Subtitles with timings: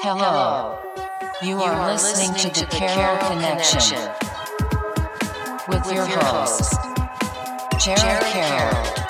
[0.00, 0.78] Hello.
[1.42, 3.98] You are listening to the Carroll Connection
[5.68, 6.74] with your host,
[7.80, 9.05] Jared Carroll.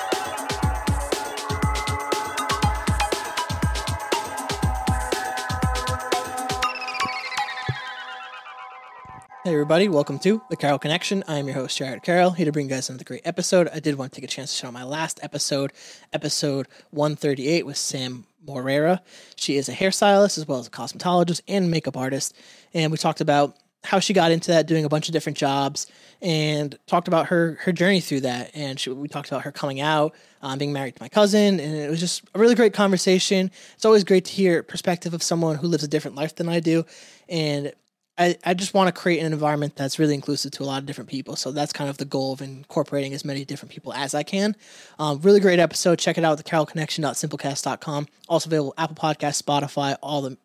[9.47, 11.23] Hey everybody, welcome to the Carroll Connection.
[11.25, 13.69] I am your host Jared Carroll, here to bring you guys another great episode.
[13.73, 15.71] I did want to take a chance to shout out my last episode,
[16.11, 18.99] episode 138 with Sam Morera.
[19.37, 22.35] She is a hairstylist as well as a cosmetologist and makeup artist,
[22.73, 23.55] and we talked about
[23.85, 25.87] how she got into that, doing a bunch of different jobs,
[26.21, 28.51] and talked about her her journey through that.
[28.53, 31.73] And she, we talked about her coming out, um, being married to my cousin, and
[31.73, 33.49] it was just a really great conversation.
[33.75, 36.59] It's always great to hear perspective of someone who lives a different life than I
[36.59, 36.85] do,
[37.29, 37.71] and
[38.17, 40.85] I, I just want to create an environment that's really inclusive to a lot of
[40.87, 41.35] different people.
[41.35, 44.55] So that's kind of the goal of incorporating as many different people as I can.
[44.97, 45.99] Um, really great episode.
[45.99, 48.07] Check it out at thecarolconnection.simplecast.com.
[48.27, 50.37] Also available Apple Podcast, Spotify, all the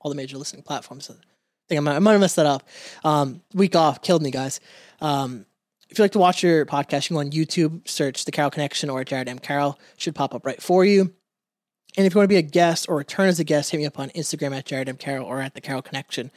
[0.00, 1.10] all the major listening platforms.
[1.10, 1.14] I
[1.68, 2.68] think I might, I might have messed that up.
[3.04, 4.60] Um, week off killed me, guys.
[5.00, 5.46] Um,
[5.90, 8.50] if you like to watch your podcast, you can go on YouTube, search The Carroll
[8.50, 9.38] Connection or Jared M.
[9.38, 9.78] Carroll.
[9.96, 11.12] Should pop up right for you.
[11.96, 13.86] And if you want to be a guest or return as a guest, hit me
[13.86, 14.96] up on Instagram at Jared M.
[14.96, 16.30] Carroll or at The Carroll Connection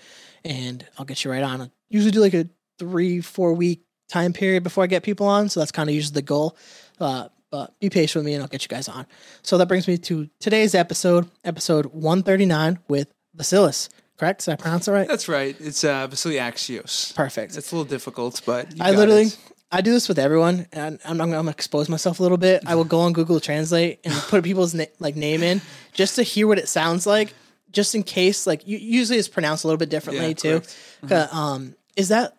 [0.46, 1.62] and I'll get you right on.
[1.62, 2.48] I usually do like a
[2.80, 5.50] three, four week time period before I get people on.
[5.50, 6.56] So that's kind of usually the goal.
[7.00, 9.08] Uh, but be patient with me and I'll get you guys on.
[9.42, 13.90] So that brings me to today's episode, episode 139 with Vasilis.
[14.18, 14.46] Correct?
[14.46, 15.08] Did I pronounce it right?
[15.08, 15.56] That's right.
[15.60, 17.16] It's uh, Vasilis Axios.
[17.16, 17.58] Perfect.
[17.58, 19.38] It's a little difficult, but you I literally, it.
[19.72, 22.64] I do this with everyone, and I'm, I'm, to expose myself a little bit.
[22.66, 26.24] I will go on Google Translate and put people's na- like name in just to
[26.24, 27.34] hear what it sounds like,
[27.76, 28.48] just in case.
[28.48, 30.62] Like usually it's pronounced a little bit differently Yeah, too.
[31.12, 32.36] Uh, Um, is that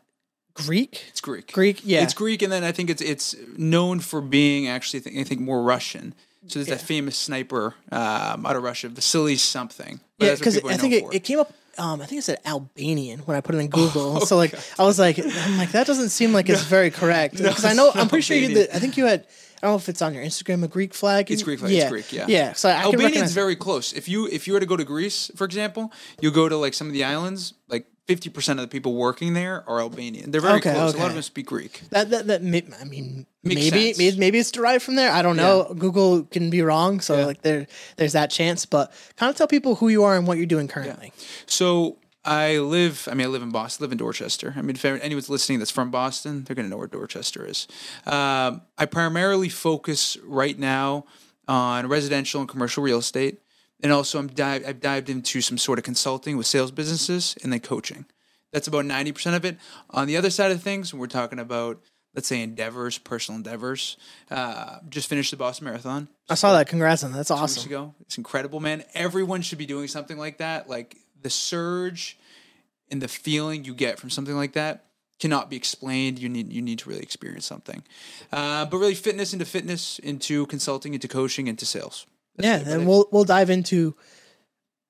[0.55, 1.05] Greek?
[1.11, 1.53] It's Greek.
[1.53, 2.03] Greek, yeah.
[2.03, 5.63] It's Greek, and then I think it's it's known for being actually, I think, more
[5.63, 6.15] Russian.
[6.49, 6.77] So there's Yeah.
[6.77, 10.01] that famous sniper um, out of Russia, Vasily something.
[10.19, 11.53] But Yeah, because I think it, it came up.
[11.79, 14.19] Um, I think it said Albanian when I put it in Google.
[14.23, 17.37] Oh, so like, I was like, I'm like, that doesn't seem like it's very correct.
[17.37, 18.71] Because I know, I'm pretty sure you did.
[18.71, 19.27] I think you had.
[19.63, 21.31] I don't know if it's on your Instagram a Greek flag.
[21.31, 21.73] It's Greek flag.
[21.73, 22.13] Yeah, It's Greek.
[22.13, 22.27] Yeah.
[22.29, 22.53] yeah.
[22.53, 23.93] So I Albanian's very close.
[23.93, 26.75] If you if you were to go to Greece, for example, you go to like
[26.75, 27.55] some of the islands.
[27.69, 30.31] Like fifty percent of the people working there are Albanian.
[30.31, 30.95] They're very Okay, close.
[30.95, 31.83] A lot of them speak Greek.
[31.91, 33.99] that that that may, I mean Makes maybe sense.
[33.99, 35.11] maybe maybe it's derived from there.
[35.11, 35.75] I don't know.
[35.77, 37.27] Google can be wrong, so Yeah.
[37.27, 38.67] like there there's that chance.
[38.67, 41.13] But kind of tell people who you are and what you're doing currently.
[41.47, 41.97] So
[42.27, 43.09] I live.
[43.11, 43.83] I mean, I live in Boston.
[43.83, 44.55] I Live in Dorchester.
[44.57, 47.69] I mean, if anyone's listening that's from Boston, they're going to know where Dorchester is.
[48.05, 51.07] Um, I primarily focus right now
[51.47, 53.41] on residential and commercial real estate,
[53.83, 57.53] and also I'm di- I've dived into some sort of consulting with sales businesses and
[57.53, 58.07] then coaching.
[58.53, 59.57] That's about ninety percent of it.
[59.91, 61.81] On the other side of things, we're talking about
[62.15, 63.97] let's say endeavors, personal endeavors.
[64.31, 66.67] Uh, just finished the Boston Marathon I saw that.
[66.67, 67.19] Congrats on that.
[67.19, 67.71] That's weeks awesome.
[67.71, 67.95] ago.
[68.01, 68.83] It's incredible, man.
[68.95, 70.69] Everyone should be doing something like that.
[70.69, 72.17] Like the surge
[72.89, 74.85] and the feeling you get from something like that
[75.19, 76.21] cannot be explained.
[76.21, 77.83] You need you need to really experience something.
[78.33, 82.07] Uh, but really, fitness into fitness, into consulting, into coaching, into sales.
[82.39, 83.97] yeah, and we'll we'll dive into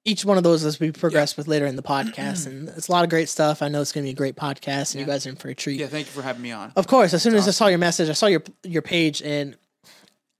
[0.04, 2.46] each one of those as we progress with later in the podcast.
[2.46, 3.62] and it's a lot of great stuff.
[3.62, 5.48] I know it's going to be a great podcast, and you guys are in for
[5.48, 5.80] a treat.
[5.80, 6.70] Yeah, thank you for having me on.
[6.76, 9.56] Of course, as soon as I saw your message, I saw your your page, and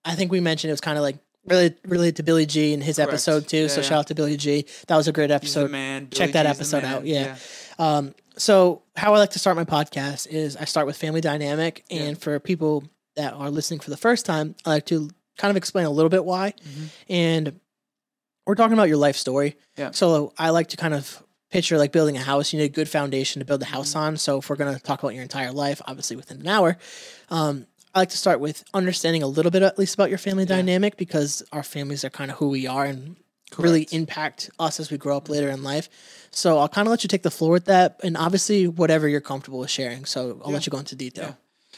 [0.04, 2.82] I think we mentioned it was kind of like related related to Billy G and
[2.82, 3.10] his Correct.
[3.12, 3.62] episode too.
[3.62, 3.86] Yeah, so yeah.
[3.86, 4.66] shout out to Billy G.
[4.88, 5.70] That was a great episode.
[5.70, 6.10] man.
[6.10, 7.06] Check that G's episode out.
[7.06, 7.36] Yeah.
[7.78, 11.84] Um, so how I like to start my podcast is I start with family dynamic,
[11.90, 12.84] and for people
[13.16, 16.10] that are listening for the first time, I like to kind of explain a little
[16.10, 16.54] bit why,
[17.08, 17.60] and
[18.46, 19.56] we're talking about your life story.
[19.76, 19.90] Yeah.
[19.90, 22.52] So I like to kind of picture like building a house.
[22.52, 24.16] You need a good foundation to build the house on.
[24.16, 26.76] So if we're going to talk about your entire life, obviously within an hour,
[27.30, 30.44] um, I like to start with understanding a little bit at least about your family
[30.44, 33.16] dynamic because our families are kind of who we are and
[33.56, 35.88] really impact us as we grow up later in life.
[36.30, 39.22] So I'll kind of let you take the floor with that, and obviously whatever you're
[39.22, 40.04] comfortable with sharing.
[40.04, 41.24] So I'll let you go into detail.
[41.24, 41.34] Yeah.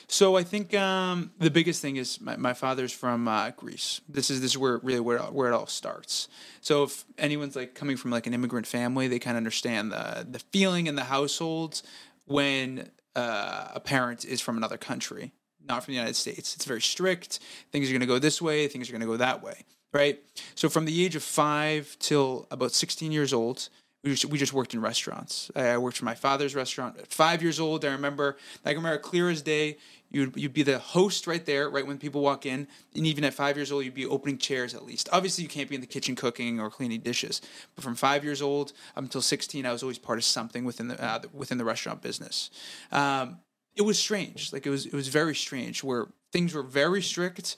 [0.09, 4.01] So I think um, the biggest thing is my, my father's from uh, Greece.
[4.09, 6.27] This is this is where really where, it all- where it all starts.
[6.63, 10.27] So if anyone's like coming from like an immigrant family, they kind of understand the
[10.29, 11.83] the feeling in the household
[12.25, 15.33] when uh, a parent is from another country,
[15.69, 16.55] not from the United States.
[16.55, 17.41] It's very strict.
[17.73, 18.69] Things are going to go this way.
[18.69, 19.65] Things are going to go that way.
[19.93, 20.21] Right.
[20.55, 23.69] So from the age of five till about sixteen years old,
[24.05, 25.51] we just, we just worked in restaurants.
[25.57, 27.85] I I worked for my father's restaurant at five years old.
[27.85, 29.79] I remember, I can remember clear as day.
[30.11, 32.67] You'd, you'd be the host right there, right when people walk in.
[32.95, 35.09] And even at five years old, you'd be opening chairs at least.
[35.13, 37.43] Obviously, you can't be in the kitchen cooking or cleaning dishes.
[37.75, 40.89] But from five years old up until 16, I was always part of something within
[40.89, 42.51] the, uh, within the restaurant business.
[42.91, 43.39] Um,
[43.79, 44.53] it was strange.
[44.53, 47.57] Like it was, it was very strange where things were very strict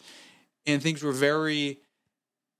[0.66, 1.80] and things were very,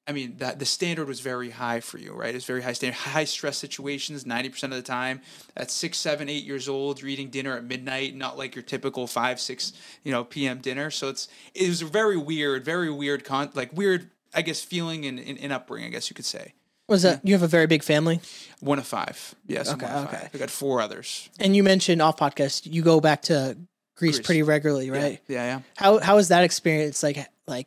[0.06, 2.34] I mean, that the standard was very high for you, right?
[2.34, 5.20] It's very high standard, high stress situations, ninety percent of the time.
[5.56, 9.06] At six, seven, eight years old, you're eating dinner at midnight, not like your typical
[9.06, 9.72] five, six,
[10.02, 10.58] you know, p.m.
[10.58, 10.90] dinner.
[10.90, 15.04] So it's it was a very weird, very weird con, like weird, I guess, feeling
[15.04, 16.54] in, in, in upbringing, I guess you could say.
[16.90, 18.20] Was that you have a very big family?
[18.60, 19.72] One of five, yes.
[19.72, 20.16] Okay, one okay.
[20.16, 20.30] Five.
[20.34, 21.30] I got four others.
[21.38, 23.56] And you mentioned off podcast, you go back to
[23.96, 24.26] Greece, Greece.
[24.26, 25.20] pretty regularly, right?
[25.28, 25.60] Yeah, yeah.
[25.76, 27.66] How how is that experience like like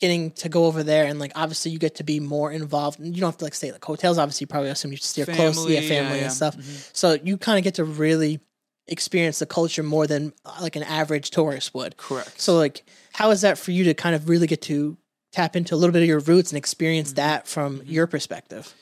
[0.00, 3.14] getting to go over there and like obviously you get to be more involved and
[3.14, 5.12] you don't have to like stay at like hotels obviously you probably assume you close
[5.14, 6.22] to Family, your family yeah, yeah.
[6.22, 6.90] and stuff Mhm.
[6.96, 8.38] so you kind of get to really
[8.86, 12.40] experience the culture more than like an average tourist would Correct.
[12.40, 14.96] so like how is that for you to kind of really get to
[15.32, 16.64] tap into a little bit of your roots and Mm-hmm.
[16.64, 18.74] experience that from your perspective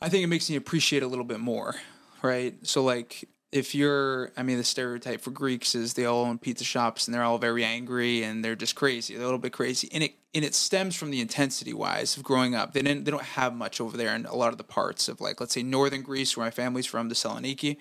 [0.00, 1.74] I think it makes me appreciate a little bit more,
[2.22, 2.54] right?
[2.62, 6.64] So like if you're I mean the stereotype for Greeks is they all own pizza
[6.64, 9.14] shops and they're all very angry and they're just crazy.
[9.14, 9.88] They're a little bit crazy.
[9.92, 12.74] And it and it stems from the intensity wise of growing up.
[12.74, 15.20] They didn't they don't have much over there in a lot of the parts of
[15.20, 17.78] like let's say northern Greece where my family's from, Thessaloniki.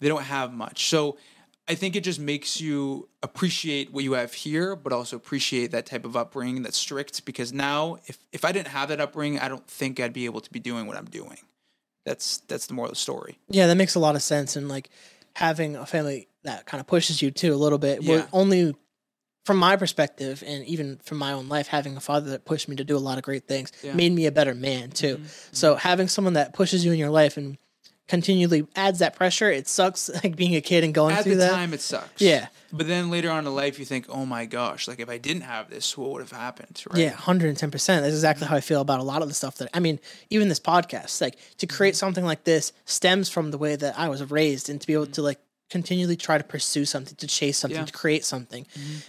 [0.00, 0.88] They don't have much.
[0.88, 1.16] So
[1.66, 5.86] I think it just makes you appreciate what you have here, but also appreciate that
[5.86, 7.24] type of upbringing that's strict.
[7.24, 10.40] Because now, if if I didn't have that upbringing, I don't think I'd be able
[10.42, 11.38] to be doing what I'm doing.
[12.04, 13.38] That's that's the moral of the story.
[13.48, 14.90] yeah that makes a lot of sense and like
[15.36, 18.26] having a family that kind of pushes you too a little bit Well, Yeah.
[18.32, 18.74] only
[19.46, 22.76] from my perspective and even from my own life having a father that pushed me
[22.76, 23.88] to do a lot of great things Yeah.
[23.90, 23.96] Mm-hmm.
[23.96, 25.22] made me a better man too
[25.52, 27.56] so having someone that pushes you in your life and
[28.08, 31.40] continually adds that pressure it sucks like being a kid and going At through the
[31.40, 32.20] that time, it sucks.
[32.20, 32.48] Yeah.
[32.72, 35.42] But then later on in life, you think, oh my gosh, like if I didn't
[35.42, 36.82] have this, what would have happened?
[36.90, 36.98] Right?
[37.00, 38.02] Yeah, hundred and ten percent.
[38.02, 40.00] That's exactly how I feel about a lot of the stuff that I mean.
[40.30, 41.76] Even this podcast, like to Mm-hmm.
[41.76, 44.92] create something like this, stems from the way that I was raised, and to be
[44.92, 45.38] able to like
[45.70, 47.80] continually try to pursue something, to chase something, Mm-hmm.
[47.80, 47.84] Yeah.
[47.86, 47.92] Mm-hmm.
[47.94, 48.66] to create something.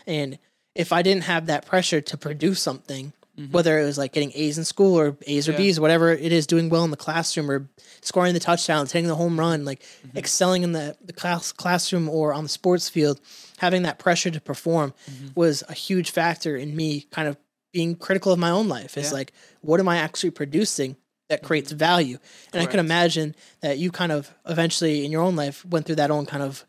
[0.08, 0.38] And
[0.76, 3.52] if I didn't have that pressure to produce something, Mm-hmm.
[3.52, 5.58] whether it was like getting A's in school or A's or Yeah.
[5.58, 7.68] B's, whatever it is, doing well in the classroom or
[8.02, 10.18] scoring the touchdowns, hitting the home run, like Mm-hmm.
[10.18, 13.20] excelling in the, the class classroom or on the sports field,
[13.58, 15.28] having that pressure to perform Mm-hmm.
[15.36, 17.36] was a huge factor in me kind of
[17.74, 18.98] being critical of my own life.
[18.98, 19.16] It's Yeah.
[19.18, 20.96] like, what am I actually producing
[21.28, 22.20] that creates value?
[22.54, 25.96] And I can imagine that you kind of eventually in your own life went through
[25.98, 26.64] that own kind of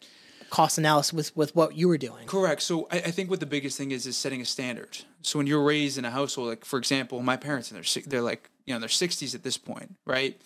[0.56, 2.26] cost analysis with, with what you were doing.
[2.26, 2.62] Correct.
[2.62, 4.96] So I, I think what the biggest thing is is setting a standard.
[5.20, 8.22] So when you're raised in a household, like for example, my parents, and they're they're
[8.22, 10.40] like you know their 60s at this point, right?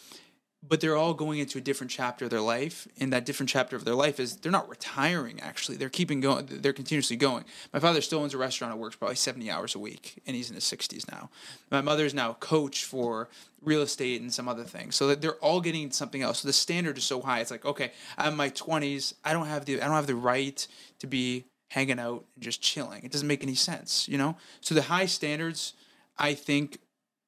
[0.66, 3.76] But they're all going into a different chapter of their life, and that different chapter
[3.76, 5.40] of their life is they're not retiring.
[5.40, 6.46] Actually, they're keeping going.
[6.48, 7.44] They're continuously going.
[7.72, 10.50] My father still owns a restaurant and works probably 70 hours a week, and he's
[10.50, 11.30] in his 60s now.
[11.70, 13.30] My mother is now a coach for
[13.62, 14.96] real estate and some other things.
[14.96, 16.40] So that they're all getting something else.
[16.40, 17.40] So the standard is so high.
[17.40, 19.14] It's like, okay, I'm in my 20s.
[19.24, 20.66] I don't have the I don't have the right
[20.98, 23.04] to be hanging out and just chilling.
[23.04, 24.36] It doesn't make any sense, you know?
[24.60, 25.74] So the high standards,
[26.18, 26.78] I think,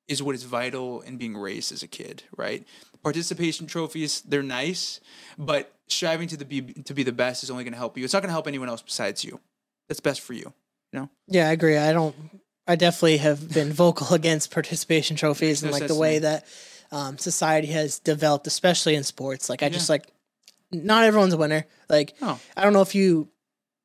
[0.09, 2.67] is what is vital in being raised as a kid, right?
[3.03, 5.01] Participation trophies, they're nice,
[5.37, 8.05] but striving to the be to be the best is only going to help you.
[8.05, 9.41] It's not going to help anyone else besides you.
[9.89, 10.53] That's best for you,
[10.93, 11.09] you know?
[11.27, 11.77] Yeah, I agree.
[11.77, 12.15] I don't.
[12.67, 16.47] I definitely have been vocal against participation trophies and no like the way that
[16.93, 19.49] um, society has developed, especially in sports.
[19.51, 20.07] Like I just like,
[20.71, 21.67] not everyone's a winner.
[21.89, 22.39] Like Oh.
[22.57, 23.29] I don't know if you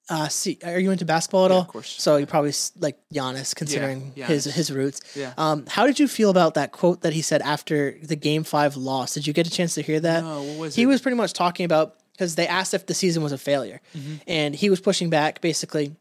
[0.10, 0.58] uh, see.
[0.64, 1.62] Are you into basketball at Yeah, all?
[1.64, 1.96] of course.
[2.02, 4.52] So you probably like Giannis, considering his Giannis.
[4.54, 5.02] his roots.
[5.16, 5.34] Yeah.
[5.38, 8.78] Um, how did you feel about that quote that he said after the Game Five
[8.78, 9.14] loss?
[9.14, 10.24] Did you get a chance to hear that?
[10.24, 10.86] No, what was he it?
[10.86, 14.16] was pretty much talking about because they asked if the season was a failure, Mm-hmm.
[14.28, 15.96] and he was pushing back basically.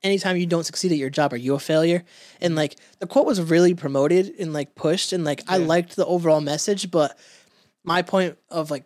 [0.00, 2.04] Anytime you don't succeed at your job, are you a failure?
[2.40, 6.06] And like the quote was really promoted and like pushed, and like I liked the
[6.06, 7.18] overall message, but
[7.82, 8.84] my point of like,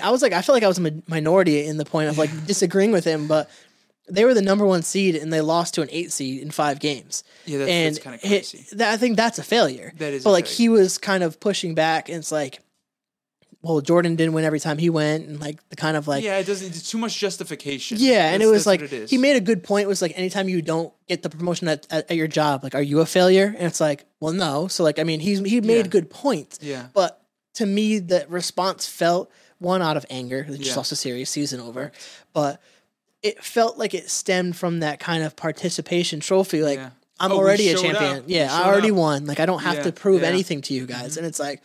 [0.00, 2.30] I was like, I felt like I was a minority in the point of like
[2.46, 3.50] disagreeing with him, but
[4.08, 6.78] they were the number one seed and they lost to an eight seed in five
[6.78, 7.24] games.
[7.46, 8.66] Yeah, that's- and that's kinda it- crazy.
[8.76, 9.92] that- I think that's a failure.
[9.98, 10.56] That is but like failure.
[10.56, 12.60] he was kind of pushing back, and it's like,
[13.62, 16.36] well, Jordan didn't win every time he went, and like the kind of like yeah,
[16.36, 16.68] it doesn't.
[16.68, 17.96] It's too much justification.
[17.98, 19.84] yeah, and it was like it he made a good point.
[19.84, 22.74] It was like anytime you don't get the promotion at, at, at your job, like
[22.74, 23.54] are you a failure?
[23.56, 24.68] And it's like, well, no.
[24.68, 25.90] So like I mean, he's he made Yeah.
[25.90, 26.58] good points.
[26.60, 26.88] Yeah.
[26.92, 27.22] But
[27.54, 29.30] to me, the response felt
[29.60, 30.44] one out of anger.
[30.46, 30.76] They just Yeah.
[30.76, 31.90] lost a series, season over.
[32.34, 32.60] But
[33.24, 36.62] it felt like it stemmed from that kind of participation trophy.
[36.62, 36.90] Like Yeah.
[37.18, 38.18] I'm Oh, already a champion.
[38.18, 38.24] up.
[38.26, 38.96] Yeah, I already up.
[38.96, 39.26] won.
[39.26, 40.26] Like I don't have Yeah, to prove yeah.
[40.28, 40.34] Mm-hmm.
[40.34, 41.16] anything to you guys.
[41.16, 41.62] And it's like.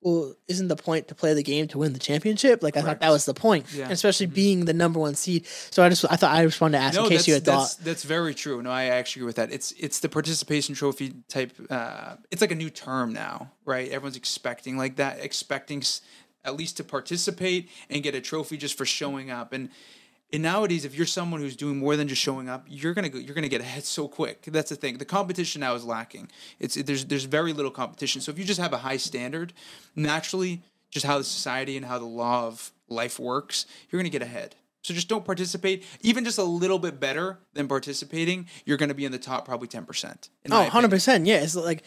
[0.00, 2.62] Well, isn't the point to play the game to win the championship?
[2.62, 3.82] Like I thought that was the point, Yeah.
[3.82, 3.92] Mm-hmm.
[3.92, 5.44] especially being the number one seed.
[5.72, 7.74] So I just I thought I just wanted to ask in case you had that's,
[7.74, 7.84] thought.
[7.84, 8.62] that's very true.
[8.62, 9.50] No, I actually agree with that.
[9.52, 11.52] It's it's the participation trophy type.
[11.68, 13.90] Uh, it's like a new term now, right?
[13.90, 16.00] Everyone's expecting like that, expecting s-
[16.44, 19.52] at least to participate and get a trophy just for showing up.
[19.52, 19.68] And
[20.32, 23.18] And nowadays, if you're someone who's doing more than just showing up, you're gonna go,
[23.18, 24.42] you're gonna get ahead so quick.
[24.42, 24.98] That's the thing.
[24.98, 26.30] The competition now is lacking.
[26.58, 28.20] It's there's there's very little competition.
[28.20, 29.54] So if you just have a high standard,
[29.96, 34.22] naturally, just how the society and how the law of life works, you're gonna get
[34.22, 34.54] ahead.
[34.82, 35.84] So just don't participate.
[36.02, 39.68] Even just a little bit better than participating, you're gonna be in the top probably
[39.68, 40.28] ten percent.
[40.50, 41.26] Oh, 100 percent.
[41.26, 41.82] Yeah, it's like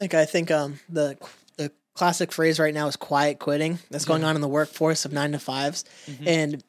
[0.00, 1.18] like I think um the
[1.58, 3.78] the classic phrase right now is quiet quitting.
[3.90, 5.84] That's going on in the workforce of nine to 5s
[6.26, 6.64] and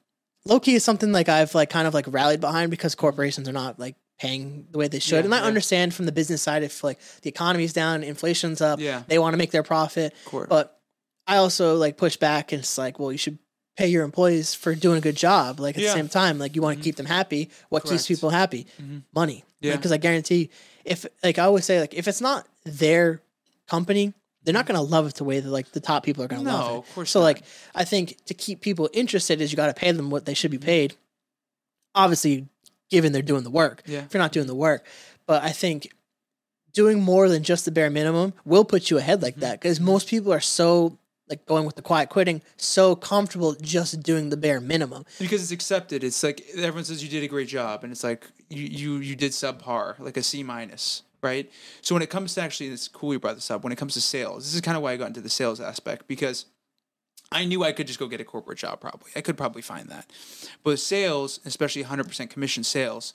[0.45, 3.53] low key is something like I've like kind of like rallied behind because corporations are
[3.53, 5.15] not like paying the way they should.
[5.19, 5.45] Yeah, and I yeah.
[5.45, 9.03] understand from the business side if like the economy's down, inflation's up, Yeah.
[9.07, 10.13] they want to make their profit.
[10.47, 10.79] But
[11.27, 13.39] I also like push back and it's like, well, you should
[13.77, 15.59] pay your employees for doing a good job.
[15.59, 15.89] Like at Yeah.
[15.89, 17.49] the same time, like you want to keep them happy.
[17.69, 18.67] What keeps people happy?
[19.13, 19.43] Money.
[19.59, 19.75] Yeah.
[19.75, 20.49] Because I guarantee
[20.85, 23.21] if like I always say, like if it's not their
[23.67, 24.13] company,
[24.45, 26.69] they're not gonna love it the way that like the top people are gonna love
[26.69, 26.77] No, it.
[26.79, 27.25] of course So not.
[27.25, 27.41] like
[27.73, 30.57] I think to keep people interested is you gotta pay them what they should be
[30.57, 30.95] paid.
[31.93, 32.47] Obviously,
[32.89, 33.81] given they're doing the work.
[33.85, 33.99] Yeah.
[34.05, 34.85] If you're not doing the work.
[35.27, 35.91] But I think
[36.73, 39.23] doing more than just the bare minimum will put you ahead Mm-hmm.
[39.25, 39.59] like that.
[39.61, 40.97] Because most people are so
[41.27, 45.05] like going with the quiet quitting, so comfortable just doing the bare minimum.
[45.17, 46.03] because it's accepted.
[46.03, 49.15] It's like everyone says you did a great job, and it's like you you you
[49.15, 51.51] did subpar, like a C minus, right?
[51.82, 53.63] So when it comes to actually, it's cool you brought this up.
[53.63, 55.60] When it comes to sales, this is kind of why I got into the sales
[55.60, 56.46] aspect because
[57.32, 58.79] I knew I could just go get a corporate job.
[58.79, 60.10] Probably I could probably find that,
[60.63, 63.13] but sales, especially 100% commission sales,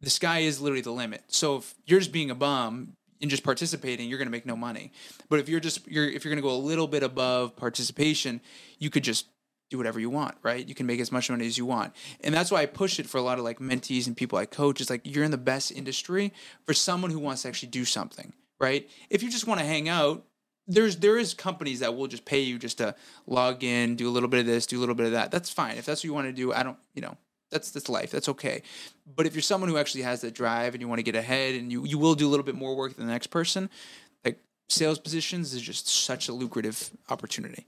[0.00, 1.24] the sky is literally the limit.
[1.26, 4.56] So if you're just being a bum and just participating, you're going to make no
[4.56, 4.92] money.
[5.28, 8.40] But if you're just you're if you're going to go a little bit above participation,
[8.78, 9.26] you could just
[9.70, 10.66] do whatever you want, right?
[10.66, 11.94] You can make as much money as you want.
[12.22, 14.46] And that's why I push it for a lot of like mentees and people I
[14.46, 14.80] coach.
[14.80, 16.32] It's like you're in the best industry
[16.64, 18.88] for someone who wants to actually do something, right?
[19.10, 20.24] If you just want to hang out,
[20.68, 22.94] there's there is companies that will just pay you just to
[23.26, 25.30] log in, do a little bit of this, do a little bit of that.
[25.30, 25.76] That's fine.
[25.76, 27.16] If that's what you want to do, I don't, you know,
[27.50, 28.10] that's that's life.
[28.10, 28.62] That's okay.
[29.14, 31.54] But if you're someone who actually has that drive and you want to get ahead
[31.54, 33.70] and you you will do a little bit more work than the next person,
[34.24, 37.66] like sales positions is just such a lucrative opportunity.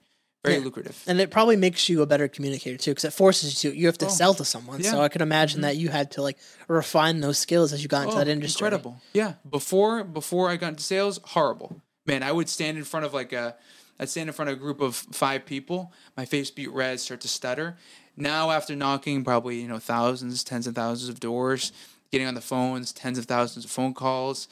[0.48, 0.64] Very Yeah.
[0.64, 1.02] lucrative.
[1.06, 3.86] And it probably makes you a better communicator too, because it forces you to you
[3.86, 4.82] have to oh, sell to someone.
[4.82, 5.02] So Oh, yeah.
[5.04, 5.82] I could imagine that mm-hmm.
[5.82, 6.38] you had to like
[6.68, 8.64] refine those skills as you got into Oh, that industry.
[8.66, 9.00] Incredible.
[9.12, 9.34] Yeah.
[9.48, 11.80] Before before I got into sales, horrible.
[12.06, 13.56] Man, I would stand in front of like a
[14.00, 17.20] I'd stand in front of a group of five people, my face beat red, start
[17.22, 17.76] to stutter.
[18.16, 21.72] Now after knocking probably, you know, thousands, tens of thousands of doors,
[22.12, 24.48] getting on the phones, tens of thousands of phone calls,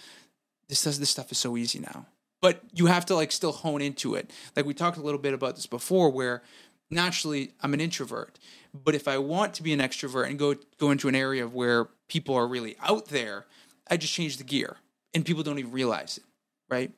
[0.68, 2.06] this does this stuff is so easy now.
[2.42, 4.30] But you have to like still hone into it.
[4.54, 6.42] Like we talked a little bit about this before where
[6.90, 8.38] naturally I'm an introvert.
[8.74, 11.88] But if I want to be an extrovert and go go into an area where
[12.08, 13.46] people are really out there,
[13.90, 14.76] I just change the gear
[15.14, 16.24] and people don't even realize it,
[16.68, 16.92] right?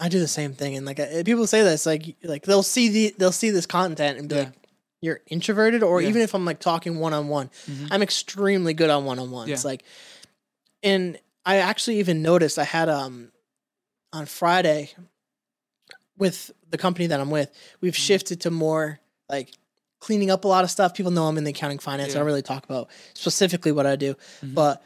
[0.00, 2.88] I do the same thing, and like uh, people say this, like like they'll see
[2.88, 4.40] the they'll see this content and be Yeah.
[4.42, 4.54] like,
[5.00, 6.08] "You're introverted," or Yeah.
[6.08, 7.48] even if I'm like talking one on one.
[7.92, 9.64] I'm extremely good on one on ones.
[9.64, 9.84] Like,
[10.82, 11.16] and
[11.46, 13.30] I actually even noticed I had um
[14.14, 14.90] on Friday
[16.16, 18.00] with the company that I'm with, we've Mm-hmm.
[18.00, 19.50] shifted to more like
[20.00, 20.94] cleaning up a lot of stuff.
[20.94, 22.14] People know I'm in the accounting finance.
[22.14, 24.54] I don't really talk about specifically what I do, Mhm.
[24.54, 24.82] but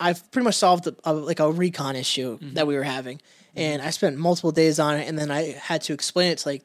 [0.00, 2.54] I've pretty much solved a, a, like a recon issue Mm-hmm.
[2.54, 3.20] that we were having,
[3.54, 6.48] and I spent multiple days on it, and then I had to explain it to
[6.48, 6.64] like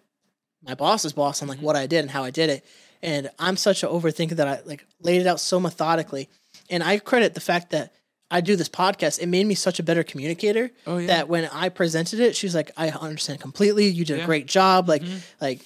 [0.65, 1.65] my boss's boss on like Mm-hmm.
[1.65, 2.65] what I did and how I did it.
[3.03, 6.29] And I'm such an overthinker that I like laid it out so methodically,
[6.69, 7.93] and I credit the fact that
[8.31, 9.19] I do this podcast.
[9.19, 11.07] It made me such a better communicator Oh, yeah.
[11.07, 13.88] that when I presented it, she was like, "I understand completely.
[13.88, 15.19] You did a great job." Like, Mhm.
[15.41, 15.61] like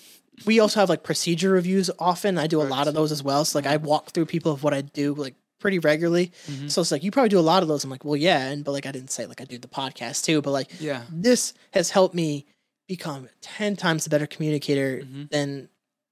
[0.45, 2.37] we also have like procedure reviews often.
[2.37, 3.45] I do a lot of those as well.
[3.45, 6.31] So like I walk through people of what I do like pretty regularly.
[6.49, 6.69] Mhm.
[6.69, 7.83] So it's like you probably do a lot of those.
[7.85, 10.23] I'm like, well, yeah, and but like I didn't say like I do the podcast
[10.25, 11.03] too, but like Yeah.
[11.11, 12.45] this has helped me
[12.87, 15.29] become 10 times a better communicator Mhm.
[15.31, 15.69] than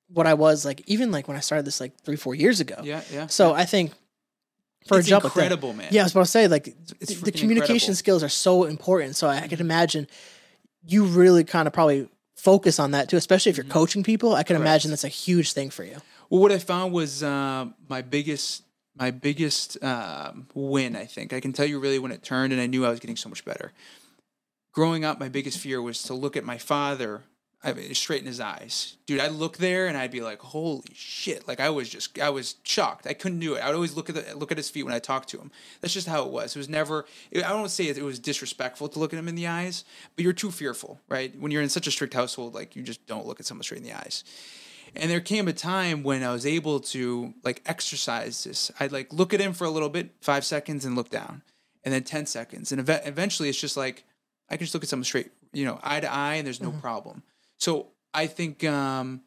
[0.07, 2.77] what I was like even like when I started this like 3 4 years ago.
[2.83, 3.01] Yeah.
[3.11, 3.27] Yeah.
[3.27, 3.91] So I think
[4.87, 5.87] for it's a jump like that- man.
[5.91, 6.67] yeah, I was about to say like
[6.99, 7.95] it's the, communication incredible.
[7.95, 9.15] skills are so important.
[9.15, 10.07] So I can imagine
[10.85, 14.33] you really kind of probably focus on that too, especially if you're coaching people.
[14.35, 14.63] I can Mm-hmm.
[14.63, 14.69] Correct.
[14.71, 15.97] imagine that's a huge thing for you.
[16.29, 18.63] Well, what I found was uh, my biggest
[18.95, 20.95] my biggest um, win.
[20.95, 22.99] I think I can tell you really when it turned, and I knew I was
[22.99, 23.71] getting so much better.
[24.73, 27.21] Growing up, my biggest fear was to look at my father.
[27.65, 29.21] I mean, straight in his eyes, dude.
[29.21, 32.55] I'd look there and I'd be like, "Holy shit!" Like I was just, I was
[32.63, 33.07] shocked.
[33.07, 33.63] I couldn't do it.
[33.63, 35.49] I'd always look at the, look at his feet when I talked to him.
[35.79, 36.55] That's just how it was.
[36.55, 37.05] It was never.
[37.33, 40.23] I don't say it, it was disrespectful to look at him in the eyes, but
[40.23, 41.33] you're too fearful, right?
[41.39, 43.81] When you're in such a strict household, like you just don't look at someone straight
[43.81, 44.25] in the eyes.
[44.95, 48.71] And there came a time when I was able to like exercise this.
[48.79, 51.43] I'd like look at him for a little bit, five seconds, and look down,
[51.85, 54.03] and then ten seconds, and ev- eventually it's just like
[54.49, 56.69] I can just look at someone straight, you know, eye to eye, and there's no
[56.69, 56.79] mm-hmm.
[56.79, 57.23] problem.
[57.63, 59.21] So I think um,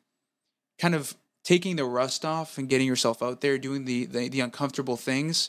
[0.78, 4.40] kind of taking the rust off and getting yourself out there, doing the the, the
[4.40, 5.48] uncomfortable things,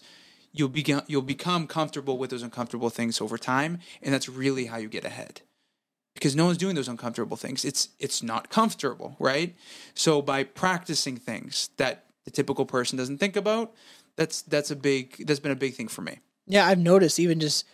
[0.53, 4.77] you'll become you'll become comfortable with those uncomfortable things over time, and that's really how
[4.77, 5.41] you get ahead.
[6.13, 7.65] Because no one's doing those uncomfortable things.
[7.65, 9.53] It's it's not comfortable, right?
[9.93, 13.73] So by practicing things that the typical person doesn't think about,
[14.15, 16.19] that's that's a big that's been a big thing for me.
[16.45, 17.65] Yeah, I've noticed even just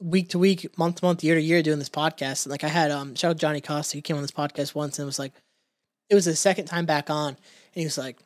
[0.00, 2.46] week to week, month to month, year to year doing this podcast.
[2.48, 5.04] Like I had um shout out Johnny Costa, he came on this podcast once and
[5.04, 5.32] it was like
[6.08, 7.36] it was the second time back on and
[7.74, 8.16] he was like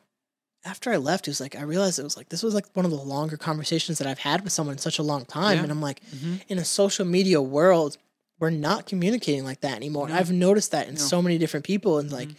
[0.65, 2.85] after I left, he was like, I realized it was like this was like one
[2.85, 5.57] of the longer conversations that I've had with someone in such a long time.
[5.57, 5.63] Yeah.
[5.63, 6.35] And I'm like, Mm-hmm.
[6.47, 7.97] in a social media world,
[8.39, 10.07] we're not communicating like that anymore.
[10.07, 10.97] And I've noticed that in No.
[10.99, 11.07] Mm-hmm.
[11.07, 11.99] so many different people.
[11.99, 12.29] And like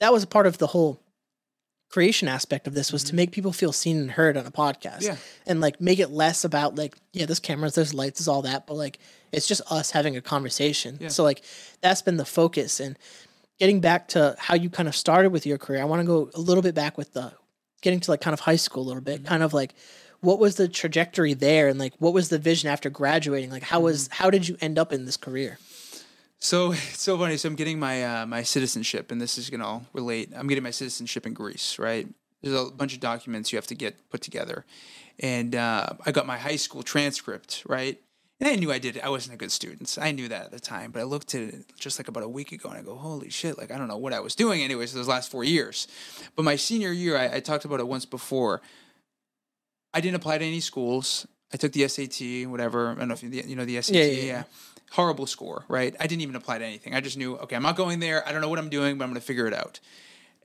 [0.00, 1.00] that was a part of the whole
[1.88, 4.98] creation aspect of this was to make people feel seen and heard on a podcast.
[4.98, 5.06] Mm-hmm.
[5.06, 5.16] Yeah.
[5.46, 8.66] And like make it less about like, yeah, there's cameras, there's lights, there's all that,
[8.66, 8.98] but like
[9.32, 10.98] it's just us having a conversation.
[11.00, 11.08] Yeah.
[11.08, 11.42] So like
[11.80, 12.80] that's been the focus.
[12.80, 12.98] And
[13.58, 16.30] getting back to how you kind of started with your career, I want to go
[16.34, 17.32] a little bit back with the
[17.80, 19.74] getting to like kind of high school a little bit, kind of like
[20.20, 23.50] what was the trajectory there and like what was the vision after graduating?
[23.50, 25.58] Like how was how did you end up in this career?
[26.38, 27.36] So it's so funny.
[27.36, 30.30] So I'm getting my uh, my citizenship, and this is gonna all relate.
[30.34, 32.06] I'm getting my citizenship in Greece, right?
[32.42, 34.64] There's a bunch of documents you have to get put together,
[35.18, 38.00] and uh, I got my high school transcript, right?
[38.40, 39.00] And I knew I did.
[39.00, 39.98] I wasn't a good student.
[40.00, 42.28] I knew that at the time, but I looked at it just like about a
[42.28, 44.62] week ago, and I go, "Holy shit!" Like I don't know what I was doing,
[44.62, 44.94] anyways.
[44.94, 45.88] Those last four years,
[46.36, 48.60] but my senior year, I, I talked about it once before.
[49.92, 51.26] I didn't apply to any schools.
[51.52, 52.90] I took the SAT, whatever.
[52.90, 53.96] I don't know if you, you know the SAT.
[53.96, 54.42] Yeah, yeah, yeah.
[54.92, 55.94] Horrible score, right?
[56.00, 56.94] I didn't even apply to anything.
[56.94, 58.26] I just knew, okay, I'm not going there.
[58.26, 59.80] I don't know what I'm doing, but I'm going to figure it out.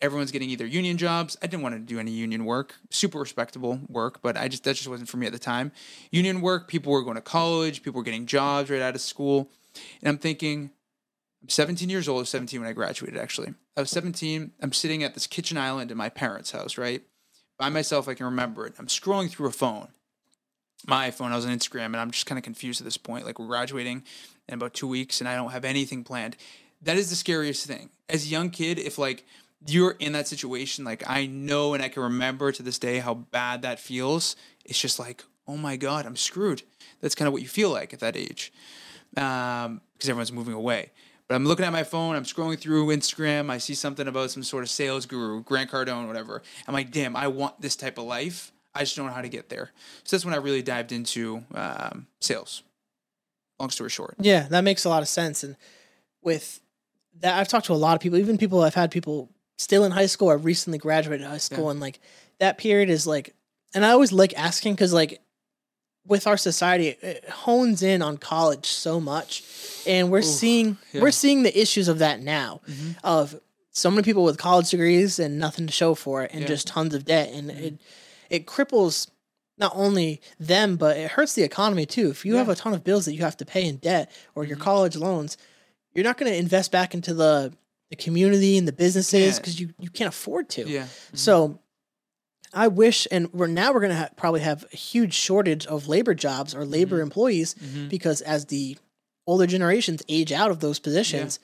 [0.02, 1.38] Everyone's getting either union jobs.
[1.42, 4.76] I didn't want to do any union work, super respectable work, but I just that
[4.76, 5.72] just wasn't for me at the time.
[6.12, 9.50] Union work, people were going to college, people were getting jobs right out of school,
[10.02, 10.72] and I'm thinking,
[11.42, 12.18] I'm 17 years old.
[12.18, 13.20] I was 17 when I graduated.
[13.20, 14.52] Actually, I was 17.
[14.62, 17.04] I'm sitting at this kitchen island in my parents' house, right
[17.58, 18.08] by myself.
[18.08, 18.74] I can remember it.
[18.78, 19.90] I'm scrolling through a phone,
[20.88, 21.32] my iPhone.
[21.32, 23.25] I was on Instagram, and I'm just kind of confused at this point.
[23.25, 24.04] Like we're graduating
[24.48, 26.36] in about two weeks, and I don't have anything planned.
[26.82, 27.90] That is the scariest thing.
[28.10, 29.25] As a young kid, if like
[29.66, 33.13] you're in that situation, like I know and I can remember to this day how
[33.13, 34.36] bad that feels.
[34.65, 36.63] It's just like, oh my god, I'm screwed.
[37.02, 38.54] That's kind of what you feel like at that age,
[39.17, 40.91] um, because everyone's moving away.
[41.28, 44.43] But I'm looking at my phone, I'm scrolling through Instagram, I see something about some
[44.43, 46.43] sort of sales guru, Grant Cardone, whatever.
[46.67, 48.53] I'm like, damn, I want this type of life.
[48.76, 49.72] I just don't know how to get there.
[50.04, 52.64] So that's when I really dived into um, sales.
[53.60, 54.16] Long story short.
[54.20, 55.44] Yeah, that makes a lot of sense.
[55.44, 55.56] And
[56.24, 56.60] with
[57.20, 59.92] that, I've talked to a lot of people, even people I've had people still in
[59.92, 61.72] high school or recently graduated high school, Yeah.
[61.72, 62.00] and like
[62.40, 63.36] that period is like,
[63.76, 65.22] and I always like asking because like
[66.06, 69.44] with our society, it hones in on college so much,
[69.88, 70.74] and we're seeing yeah.
[70.74, 71.02] Mm-hmm.
[71.02, 72.62] we're seeing the issues of that now,
[73.04, 73.40] of
[73.72, 76.48] so many people with college degrees and nothing to show for it, and Yeah.
[76.48, 77.74] just tons of debt, and it
[78.34, 79.10] it cripples
[79.58, 82.10] not only them but it hurts the economy too.
[82.10, 84.43] If you have a ton of bills that you have to pay in debt or
[84.43, 84.63] your mm-hmm.
[84.63, 85.38] college loans,
[85.93, 87.54] you're not going to invest back into the
[87.89, 89.39] the community and the businesses Yeah.
[89.39, 90.67] because you you can't afford to.
[90.67, 90.84] Yeah.
[90.84, 91.17] Mm-hmm.
[91.17, 91.60] So
[92.54, 95.88] I wish, and we're now we're going to ha- probably have a huge shortage of
[95.88, 97.04] labor jobs or labor Mm-hmm.
[97.04, 97.88] employees mm-hmm.
[97.89, 98.78] because as the
[99.28, 101.39] older generations age out of those positions,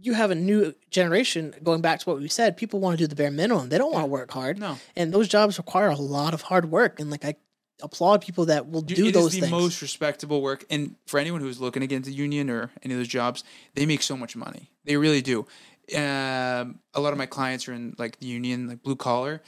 [0.00, 1.54] you have a new generation.
[1.62, 3.68] Going back to what we said, people want to do the bare minimum.
[3.68, 4.58] They don't want to work hard.
[4.58, 4.78] No.
[4.94, 7.00] and those jobs require a lot of hard work.
[7.00, 7.36] And like I
[7.82, 9.50] applaud people that will Dude, do it those is the things.
[9.52, 10.64] most respectable work.
[10.70, 13.84] And for anyone who's looking to get into union or any of those jobs, they
[13.86, 14.70] make so much money.
[14.84, 15.46] They really do.
[15.94, 19.40] Um, a lot of my clients are in like the union, like blue collar,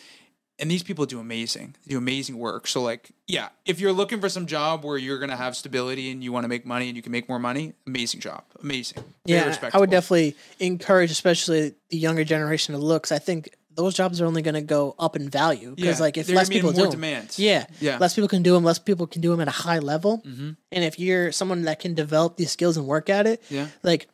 [0.60, 1.74] and these people do amazing.
[1.86, 2.66] They do amazing work.
[2.66, 6.22] So like, yeah, if you're looking for some job where you're gonna have stability and
[6.24, 8.98] you want to make money and you can make more money, amazing job, amazing.
[9.26, 13.10] Very yeah, I would definitely encourage, especially the younger generation, to look.
[13.12, 16.16] I think those jobs are only going to go up in value because, Yeah, like,
[16.16, 17.34] if less gonna be in people more do 'em- demand.
[17.36, 17.92] yeah, Yeah.
[17.92, 18.00] Mm-hmm.
[18.02, 20.20] less people can do them, less people can do them at a high level.
[20.24, 23.68] And if you're someone that can develop these skills and work at it, Yeah.
[23.84, 24.08] like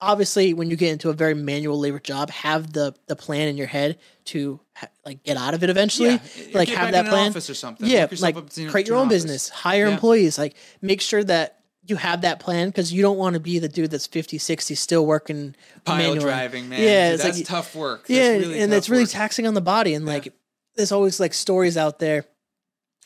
[0.00, 3.56] obviously when you get into a very manual labor job, have the the plan in
[3.56, 6.10] your head to ha- like get out of it eventually.
[6.10, 6.18] Yeah,
[6.54, 7.30] Like have that plan.
[7.30, 7.86] office or something.
[7.88, 8.36] Yeah, like
[8.70, 9.22] create your own office.
[9.24, 9.92] business, hire Yeah.
[9.94, 13.58] employees, like make sure that you have that plan because you don't want to be
[13.58, 16.18] the dude that's 50, 60 still working Pile manually.
[16.20, 16.82] driving, man.
[16.82, 18.06] Yeah, it's that's like- tough work.
[18.06, 19.10] That's yeah, really and it's really work.
[19.10, 19.94] taxing on the body.
[19.94, 20.32] And like,
[20.76, 22.26] there's always like stories out there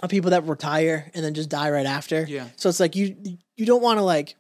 [0.02, 2.24] of people that retire and then just die right after.
[2.28, 2.48] Yeah.
[2.56, 4.34] So it's like you you don't want to like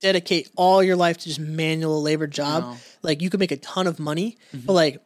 [0.00, 2.62] dedicate all your life to just manual labor job.
[2.64, 2.76] No.
[3.02, 5.02] Like you could make a ton of money, but like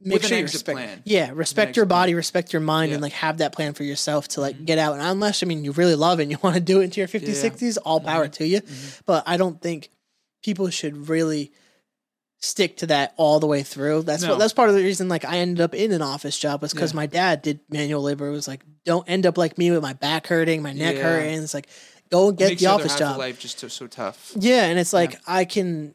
[0.00, 0.76] make With sure you respect.
[0.76, 1.02] plan.
[1.04, 2.00] Yeah, respect your plan.
[2.00, 2.96] body, respect your mind, and Yeah.
[2.96, 3.02] Mm-hmm.
[3.04, 4.94] like have that plan for yourself to like get out.
[4.94, 7.00] And unless I mean you really love it and you want to do it into
[7.00, 7.34] your 50s, Yeah.
[7.50, 7.64] Mm-hmm.
[7.66, 8.60] 60s, all power to you.
[9.06, 9.90] But I don't think
[10.42, 11.52] people should really
[12.40, 14.02] stick to that all the way through.
[14.02, 14.30] That's No.
[14.30, 16.72] what that's part of the reason like I ended up in an office job was
[16.72, 16.96] because Yeah.
[16.96, 18.26] my dad did manual labor.
[18.26, 21.40] It was like don't end up like me with my back hurting, my neck hurting.
[21.40, 21.68] It's like
[22.12, 23.18] go and get the office of job.
[23.18, 24.32] life just so, so tough.
[24.38, 25.94] Yeah, and it's like I can.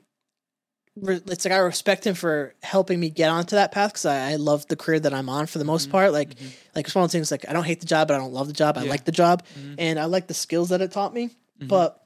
[0.99, 4.35] It's like I respect him for helping me get onto that path because I, I
[4.37, 5.91] love the career that I'm on for the most mm-hmm.
[5.91, 6.11] part.
[6.11, 6.47] Like, mm-hmm.
[6.73, 7.29] like it's one of those things.
[7.29, 8.77] Like I don't hate the job, but I don't love the job.
[8.77, 8.89] I Yeah.
[8.89, 9.75] like the job, mm-hmm.
[9.77, 11.29] and I like the skills that it taught me.
[11.59, 12.03] But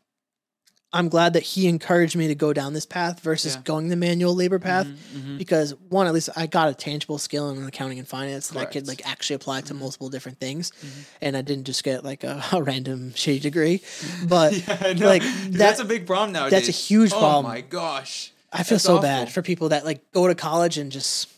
[0.93, 3.61] I'm glad that he encouraged me to go down this path versus Yeah.
[3.63, 5.37] going the manual labor mm-hmm, path Mm-hmm.
[5.37, 8.65] because one, at least I got a tangible skill in accounting and finance that I
[8.65, 9.79] could like actually apply to mm-hmm.
[9.79, 11.01] multiple different things, mm-hmm.
[11.21, 13.81] and I didn't just get like a, a random shitty degree.
[14.27, 14.51] But
[14.97, 15.07] know.
[15.07, 16.51] like that, that's a big problem nowadays.
[16.51, 17.45] that's a huge Oh problem.
[17.45, 18.33] Oh my gosh.
[18.53, 19.03] I feel That's so awful.
[19.03, 21.29] bad for people that like go to college and just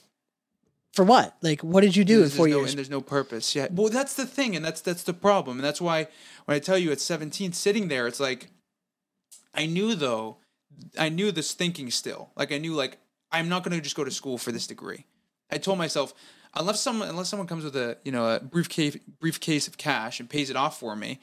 [0.93, 1.35] for what?
[1.41, 2.71] Like, what did you do There's, in four no, years?
[2.71, 3.55] and there's no purpose.
[3.55, 3.67] Yeah.
[3.71, 6.07] Well, that's the thing, and that's that's the problem, and that's why
[6.45, 8.49] when I tell you at 17, sitting there, it's like
[9.53, 10.37] I knew though,
[10.97, 12.31] I knew this thinking still.
[12.35, 12.97] Like I knew like
[13.31, 15.05] I'm not going to just go to school for this degree.
[15.51, 16.13] I told myself
[16.55, 20.29] unless someone unless someone comes with a you know a briefcase briefcase of cash and
[20.29, 21.19] pays it off for me,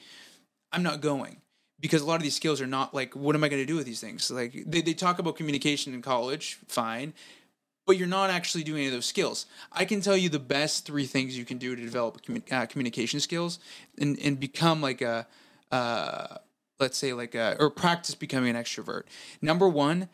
[0.71, 1.41] I'm not going
[1.79, 3.75] because a lot of these skills are not like what am I going to do
[3.75, 4.29] with these things?
[4.31, 7.13] Like they they talk about communication in college, fine,
[7.85, 9.45] but you're not actually doing any of those skills.
[9.71, 12.65] I can tell you the best three things you can do to develop commu- uh,
[12.67, 13.59] communication skills
[13.97, 15.27] and and become like a
[15.71, 16.37] uh,
[16.81, 19.03] let's say like a or practice becoming an extrovert.
[19.41, 20.09] Number one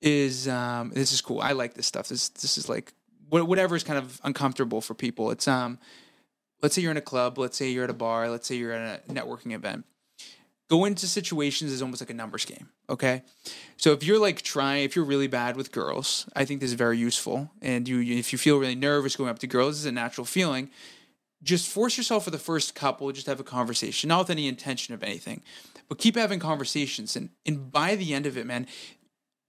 [0.00, 1.40] is um, this is cool.
[1.40, 2.08] I like this stuff.
[2.08, 2.94] This this is like
[3.28, 5.30] whatever is kind of uncomfortable for people.
[5.30, 5.78] It's um,
[6.62, 7.38] let's say you're in a club.
[7.38, 8.30] Let's say you're at a bar.
[8.30, 9.84] Let's say you're at a networking event.
[10.70, 12.70] Go into situations is almost like a numbers game.
[12.88, 13.22] Okay,
[13.76, 16.74] so if you're like trying, if you're really bad with girls, I think this is
[16.74, 17.50] very useful.
[17.60, 20.24] And you, if you feel really nervous going up to girls, this is a natural
[20.24, 20.70] feeling.
[21.42, 24.94] Just force yourself for the first couple, just have a conversation, not with any intention
[24.94, 25.42] of anything,
[25.92, 27.16] but keep having conversations.
[27.16, 28.66] And and by the end of it, man,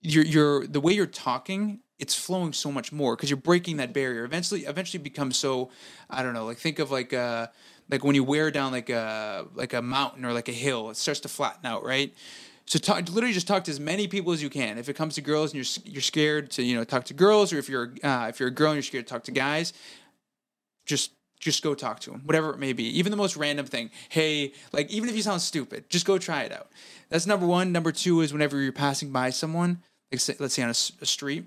[0.01, 3.93] you're you're the way you're talking it's flowing so much more because you're breaking that
[3.93, 5.69] barrier eventually eventually becomes so
[6.09, 7.47] i don't know like think of like uh
[7.89, 10.97] like when you wear down like a like a mountain or like a hill it
[10.97, 12.13] starts to flatten out right
[12.65, 15.15] so talk, literally just talk to as many people as you can if it comes
[15.15, 17.93] to girls and you're you're scared to you know talk to girls or if you're
[18.03, 19.71] uh, if you're a girl and you're scared to talk to guys
[20.85, 21.11] just
[21.43, 22.85] just go talk to them whatever it may be.
[22.97, 26.43] Even the most random thing hey like even if you sound stupid just go try
[26.43, 26.69] it out.
[27.09, 27.71] That's number one.
[27.71, 31.45] Number two is whenever you're passing by someone let's say on a street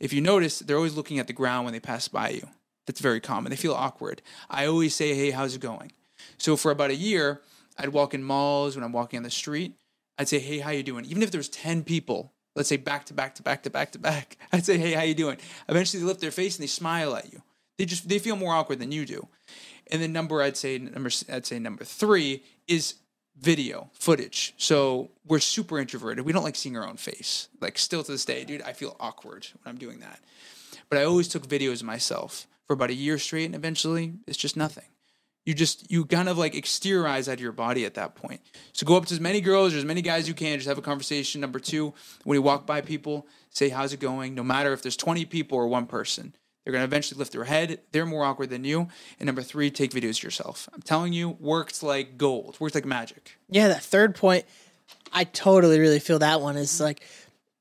[0.00, 2.46] if you notice they're always looking at the ground when they pass by you.
[2.86, 3.50] That's very common.
[3.50, 4.22] They feel awkward.
[4.50, 5.92] I always say hey how's it going?
[6.36, 7.40] So for about a year
[7.78, 9.74] i'd walk in malls when i'm walking on the street.
[10.18, 11.06] I'd say hey how you doing?
[11.06, 13.98] Even if there's 10 people let's say back to back to back to back to
[14.00, 15.38] back i'd say hey how you doing?
[15.68, 17.42] Eventually they lift their face and they smile at you.
[17.78, 19.28] They just they feel more awkward than you do
[19.90, 22.94] and then number I'd say number I'd say number three is
[23.40, 24.54] video footage.
[24.56, 26.24] So we're super introverted.
[26.24, 27.48] We don't like seeing our own face.
[27.60, 30.20] Like still to this day, dude, I feel awkward when I'm doing that.
[30.88, 34.38] But I always took videos of myself for about a year straight, and eventually it's
[34.38, 34.84] just nothing.
[35.44, 38.40] You just you kind of like exteriorize out of your body at that point.
[38.72, 40.76] So go up to as many girls or as many guys you can, just have
[40.76, 41.40] a conversation.
[41.40, 44.96] Number two, when you walk by people, say how's it going, no matter if there's
[44.96, 46.34] 20 people or one person.
[46.68, 47.80] They're going to eventually lift their head.
[47.92, 48.88] They're more awkward than you.
[49.18, 50.68] And number three, take videos yourself.
[50.74, 52.60] I'm telling you, worked like gold.
[52.60, 53.38] Worked like magic.
[53.48, 54.44] yeah, that third point,
[55.10, 57.00] I totally really feel that one is like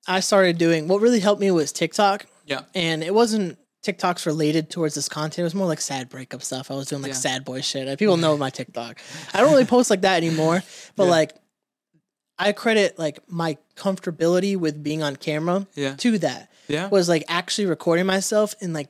[0.10, 2.64] I started doing what really helped me was TikTok, Yeah.
[2.76, 5.40] and it wasn't TikToks related towards this content.
[5.40, 6.70] It was more like sad breakup stuff.
[6.70, 7.18] I was doing like Yeah.
[7.18, 7.98] sad boy shit.
[7.98, 9.00] People know my TikTok.
[9.34, 10.62] I don't really post like that anymore,
[10.98, 11.10] but Yeah.
[11.12, 11.32] like
[12.38, 15.96] I credit like my comfortability with being on camera Yeah.
[15.96, 16.52] to that.
[16.68, 16.90] Yeah.
[16.90, 18.90] was like actually recording myself and like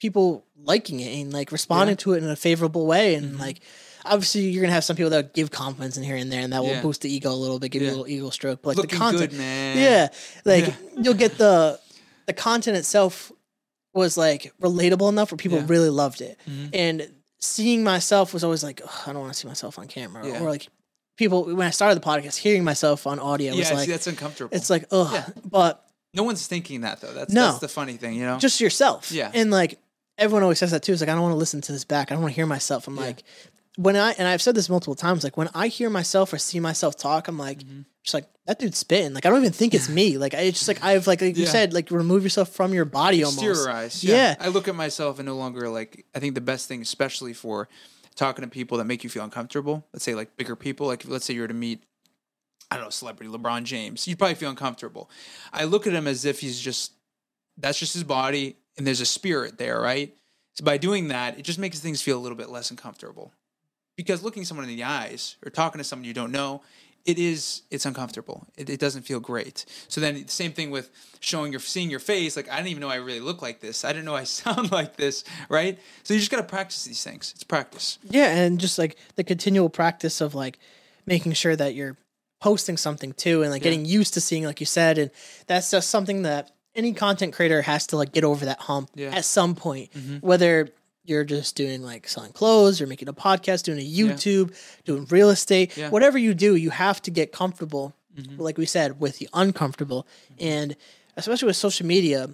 [0.00, 1.96] people liking it and like responding Yeah.
[2.04, 3.60] to it in a favorable way and like
[4.04, 6.62] obviously you're gonna have some people that give compliments in here and there and that
[6.62, 6.82] will Yeah.
[6.82, 8.98] boost the ego a little bit give you a little ego stroke but like Looking
[8.98, 9.76] the content good, man.
[9.78, 10.08] yeah
[10.44, 10.74] like Yeah.
[11.02, 11.78] you'll get the
[12.26, 13.30] the content itself
[13.94, 15.64] was like relatable enough where people Yeah.
[15.68, 16.70] really loved it Mhm.
[16.72, 17.10] and
[17.40, 20.40] seeing myself was always like i don't want to see myself on camera Yeah.
[20.42, 20.68] or like
[21.16, 24.54] people when i started the podcast hearing myself on audio was like that's uncomfortable.
[24.56, 25.28] it's like oh, Yeah.
[25.44, 27.12] but no one's thinking that though.
[27.12, 27.46] That's No.
[27.48, 28.36] that's the funny thing, you know.
[28.38, 29.12] just yourself.
[29.12, 29.30] Yeah.
[29.32, 29.78] And like
[30.20, 30.92] everyone always says that too.
[30.92, 32.10] It's like I don't want to listen to this back.
[32.12, 32.86] I don't want to hear myself.
[32.86, 33.00] I'm Yeah.
[33.02, 33.22] like
[33.76, 36.60] when I and I've said this multiple times, like when I hear myself or see
[36.60, 37.80] myself talk, I'm like Mm-hmm.
[38.04, 39.14] just like that dude's spitting.
[39.14, 40.18] Like I don't even think it's me.
[40.18, 42.84] Like I- it's just like I've like, like you said, like remove yourself from your
[42.84, 43.42] body almost.
[43.44, 44.04] Exteriorize.
[44.04, 44.14] Yeah.
[44.14, 44.34] Yeah.
[44.40, 47.68] I look at myself and no longer like I think the best thing, especially for
[48.16, 49.86] talking to people that make you feel uncomfortable.
[49.92, 50.86] Let's say like bigger people.
[50.86, 51.82] Like let's say you were to meet
[52.72, 54.06] I don't know, celebrity LeBron James.
[54.06, 55.10] You'd probably feel uncomfortable.
[55.52, 56.92] I look at him as if he's just
[57.56, 60.16] that's just his body and there's a spirit there, right?
[60.54, 63.34] So by doing that, it just makes things feel a little bit less uncomfortable.
[63.96, 66.62] Because looking someone in the eyes or talking to someone you don't know
[67.04, 68.46] it is it's uncomfortable.
[68.56, 69.64] It, it doesn't feel great.
[69.88, 70.90] So then the same thing with
[71.20, 72.36] showing your seeing your face.
[72.36, 73.84] Like I didn't even know I really look like this.
[73.84, 75.24] I didn't know I sound like this.
[75.48, 75.78] Right.
[76.02, 77.32] So you just got to practice these things.
[77.34, 77.98] It's practice.
[78.04, 80.58] Yeah, and just like the continual practice of like
[81.06, 81.96] making sure that you're
[82.40, 85.10] posting something too and like getting used to seeing like you said and
[85.46, 89.08] that's just something that any content creator has to like get over that hump Yeah.
[89.08, 89.16] Mm-hmm.
[89.18, 90.70] at some point whether
[91.04, 94.54] you're just doing like selling clothes or making a podcast doing a youtube
[94.84, 95.90] doing real estate Yeah.
[95.90, 98.42] whatever you do you have to get comfortable Mm-hmm.
[98.42, 100.04] like we said with the uncomfortable
[100.40, 100.74] and
[101.16, 102.28] especially with social media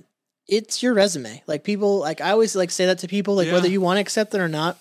[0.49, 3.53] it's your resume like people like i always like say that to people like Yeah.
[3.53, 4.79] whether you want to accept it or not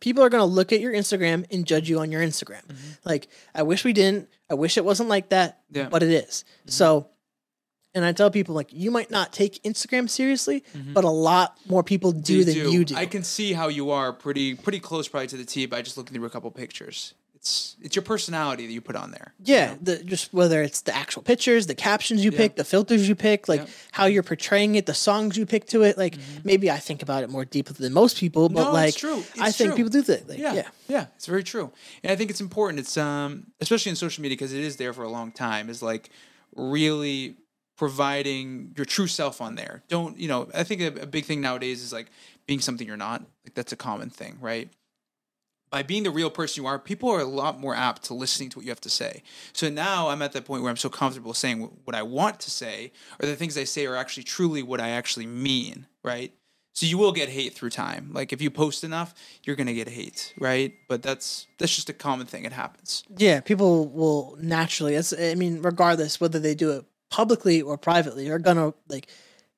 [0.00, 2.62] people are going to look at your Instagram and judge you on your Instagram.
[3.04, 4.28] Like, I wish we didn't.
[4.48, 5.76] I wish it wasn't like that, Mm-hmm.
[5.76, 5.88] Yeah.
[5.88, 6.44] but it is.
[6.66, 7.08] So,
[7.94, 10.62] and I tell people, like, you might not take Instagram seriously,
[10.94, 12.94] but a lot more people do than you do.
[12.96, 15.96] I can see how you are pretty pretty close probably to the T by just
[15.96, 17.14] looking through a couple pictures.
[17.34, 19.32] It's it's your personality that you put on there.
[19.42, 23.14] yeah, the, just whether it's the actual pictures, the captions you pick, the filters you
[23.14, 23.66] pick, like Yeah.
[23.66, 23.88] Mm-hmm.
[23.92, 25.96] how you're portraying it, the songs you pick to it.
[25.96, 28.98] Like, maybe I think about it more deeply than most people, but No, like, it's
[28.98, 29.22] true.
[29.40, 29.76] I think true.
[29.76, 30.28] people do that.
[30.28, 30.68] Like, Yeah, yeah.
[30.88, 31.70] yeah, it's very true,
[32.02, 32.80] and I think it's important.
[32.80, 35.70] It's um, especially in social media because it is there for a long time.
[35.70, 36.10] Is like
[36.56, 37.36] really
[37.78, 39.82] providing your true self on there.
[39.88, 40.50] Don't you know?
[40.52, 42.10] I think a, a big thing nowadays is like
[42.46, 43.20] being something you're not.
[43.44, 44.68] Like that's a common thing, right?
[45.70, 48.48] By being the real person you are, people are a lot more apt to listening
[48.50, 49.22] to what you have to say.
[49.52, 52.50] So now I'm at that point where I'm so comfortable saying what I want to
[52.50, 52.90] say,
[53.22, 56.32] or the things I say are actually truly what I actually mean, right?
[56.72, 58.10] So you will get hate through time.
[58.12, 59.14] Like if you post enough,
[59.44, 60.74] you're gonna get hate, right?
[60.88, 62.44] But that's that's just a common thing.
[62.44, 63.04] It happens.
[63.16, 64.96] Yeah, people will naturally.
[64.96, 69.08] I mean, regardless whether they do it publicly or privately, are gonna like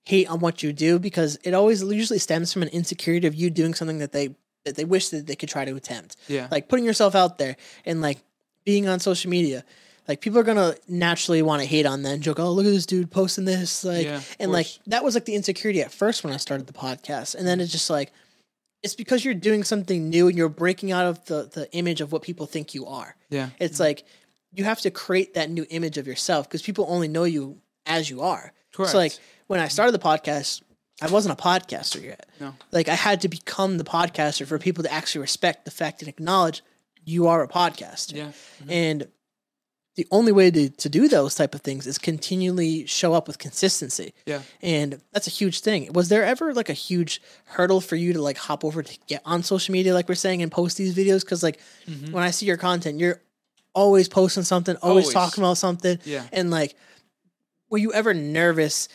[0.04, 3.50] hate on what you do because it always usually stems from an insecurity of you
[3.50, 4.34] doing something that they
[4.64, 6.16] that they wish that they could try to attempt.
[6.28, 6.48] Yeah.
[6.50, 8.18] like putting yourself out there and like
[8.64, 9.64] being on social media.
[10.08, 12.70] Like people are gonna naturally want to hate on that and joke, "Oh, look at
[12.72, 16.24] this dude posting this!" Like, Yeah, and like that was like the insecurity at first
[16.24, 18.12] when I started the podcast, and then it's just like
[18.82, 22.10] it's because you're doing something new and you're breaking out of the the image of
[22.12, 23.14] what people think you are.
[23.28, 23.50] Yeah.
[23.60, 24.04] It's like
[24.52, 28.10] you have to create that new image of yourself because people only know you as
[28.10, 28.52] you are.
[28.72, 28.92] Correct.
[28.92, 30.62] So like when I started the podcast,
[31.02, 32.28] I wasn't a podcaster yet.
[32.40, 32.54] No.
[32.72, 36.08] Like I had to become the podcaster for people to actually respect the fact and
[36.08, 36.62] acknowledge
[37.04, 38.16] you are a podcaster.
[38.16, 38.28] Yeah.
[38.62, 38.70] Mm-hmm.
[38.70, 39.08] And
[39.96, 43.38] the only way to, to do those type of things is continually show up with
[43.38, 44.14] consistency.
[44.24, 44.42] Yeah.
[44.62, 45.92] And that's a huge thing.
[45.92, 49.22] Was there ever like a huge hurdle for you to like hop over to get
[49.24, 51.20] on social media, like we're saying, and post these videos?
[51.20, 52.12] Because like mm-hmm.
[52.12, 53.20] when I see your content, you're
[53.74, 55.14] always posting something, always, Always.
[55.14, 55.98] talking about something.
[56.04, 56.24] Yeah.
[56.32, 56.74] And like,
[57.68, 58.88] were you ever nervous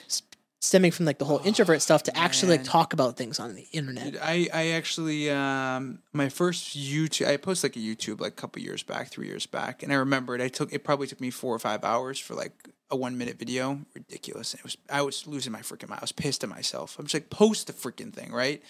[0.60, 3.68] stemming from like the whole introvert stuff to actually like talk about things on the
[3.72, 4.16] internet?
[4.22, 8.62] I, I actually um my first YouTube I posted like a YouTube like a couple
[8.62, 10.42] years back, three years back, and I remember it.
[10.42, 12.52] I took it probably took me four or five hours for like
[12.92, 13.80] a one minute video.
[13.94, 14.54] Ridiculous.
[14.54, 16.00] It was I was losing my freaking mind.
[16.02, 16.98] I was pissed at myself.
[17.00, 18.62] I'm just like post the freaking thing, right?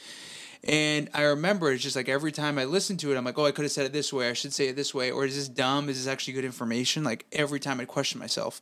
[0.65, 3.45] And I remember it's just like every time I listen to it, I'm like, oh,
[3.45, 4.29] I could have said it this way.
[4.29, 5.11] I should say it this way.
[5.11, 5.89] Or is this dumb?
[5.89, 7.03] Is this actually good information?
[7.03, 8.61] Like every time I question myself.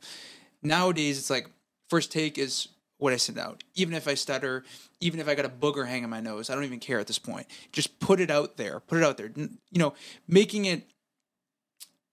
[0.62, 1.48] Nowadays, it's like
[1.88, 3.64] first take is what I send out.
[3.74, 4.64] Even if I stutter,
[5.00, 7.18] even if I got a booger hanging my nose, I don't even care at this
[7.18, 7.46] point.
[7.72, 8.80] Just put it out there.
[8.80, 9.30] Put it out there.
[9.34, 9.94] You know,
[10.28, 10.86] making it.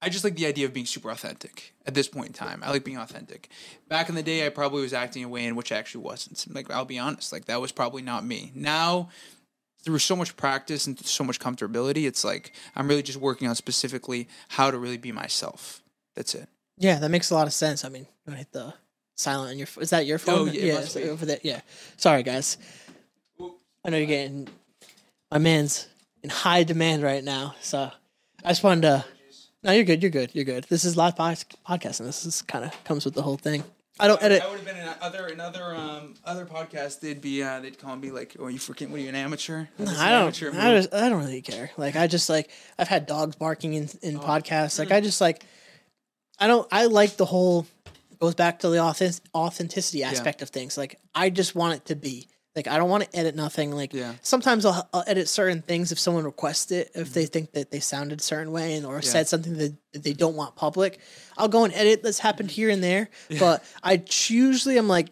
[0.01, 2.63] I just like the idea of being super authentic at this point in time.
[2.65, 3.49] I like being authentic.
[3.88, 6.43] Back in the day, I probably was acting a way in which I actually wasn't.
[6.49, 8.51] Like, I'll be honest, like, that was probably not me.
[8.56, 9.10] Now,
[9.83, 13.55] through so much practice and so much comfortability, it's like I'm really just working on
[13.55, 15.81] specifically how to really be myself.
[16.15, 16.47] That's it.
[16.77, 17.85] Yeah, that makes a lot of sense.
[17.85, 18.73] I mean, you hit the
[19.15, 19.67] silent on your.
[19.79, 20.49] Is that your phone?
[20.49, 21.03] Oh, yeah, must be.
[21.03, 21.39] over there.
[21.43, 21.61] Yeah.
[21.97, 22.57] Sorry, guys.
[23.83, 24.47] I know you're getting.
[25.31, 25.87] My man's
[26.23, 27.91] in high demand right now, so
[28.43, 29.05] I just wanted to.
[29.63, 30.01] No, you're good.
[30.01, 30.31] You're good.
[30.33, 30.65] You're good.
[30.69, 33.63] This is live podcast, and this is kind of comes with the whole thing.
[33.99, 34.41] I don't edit.
[34.41, 37.01] I would have been in other another um other podcast.
[37.01, 39.65] They'd be uh they'd call me like, "Oh, you freaking what are you an amateur?"
[39.77, 40.21] Is I don't.
[40.23, 41.71] amateur I, just, I don't really care.
[41.77, 42.49] Like I just like
[42.80, 44.19] I've had dogs barking in in Oh.
[44.21, 44.77] podcasts.
[44.77, 44.84] Hmm.
[44.84, 45.43] Like I just like
[46.39, 46.67] I don't.
[46.71, 47.67] I like the whole
[48.19, 50.77] goes back to the authentic, authenticity aspect of things.
[50.77, 52.27] Like I just want it to be.
[52.55, 53.71] Like I don't want to edit nothing.
[53.71, 54.13] Like Yeah.
[54.21, 56.91] sometimes I'll, I'll edit certain things if someone requests it.
[56.93, 57.31] If they mm-hmm.
[57.31, 60.35] think that they sounded a certain way and or said something that, that they don't
[60.35, 60.99] want public,
[61.37, 62.03] I'll go and edit.
[62.03, 62.55] That's happened mm-hmm.
[62.55, 63.09] here and there.
[63.39, 65.09] But I usually I'm like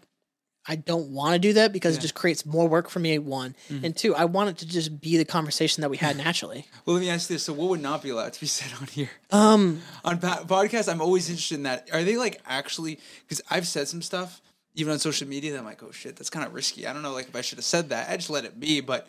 [0.69, 3.17] I don't want to do that because it just creates more work for me.
[3.17, 3.86] One mm-hmm.
[3.86, 6.67] and two, I want it to just be the conversation that we had naturally.
[6.86, 8.71] Well, let me ask you this: So, what would not be allowed to be said
[8.80, 9.10] on here?
[9.32, 11.89] Um, on podcasts, I'm always interested in that.
[11.93, 12.99] Are they like actually?
[13.21, 14.41] Because I've said some stuff
[14.75, 16.88] even on social media I'm like, oh shit, that's kind of risky.
[16.88, 18.10] I don't know, like if I should have said that.
[18.10, 18.82] I just let it be.
[18.82, 19.08] But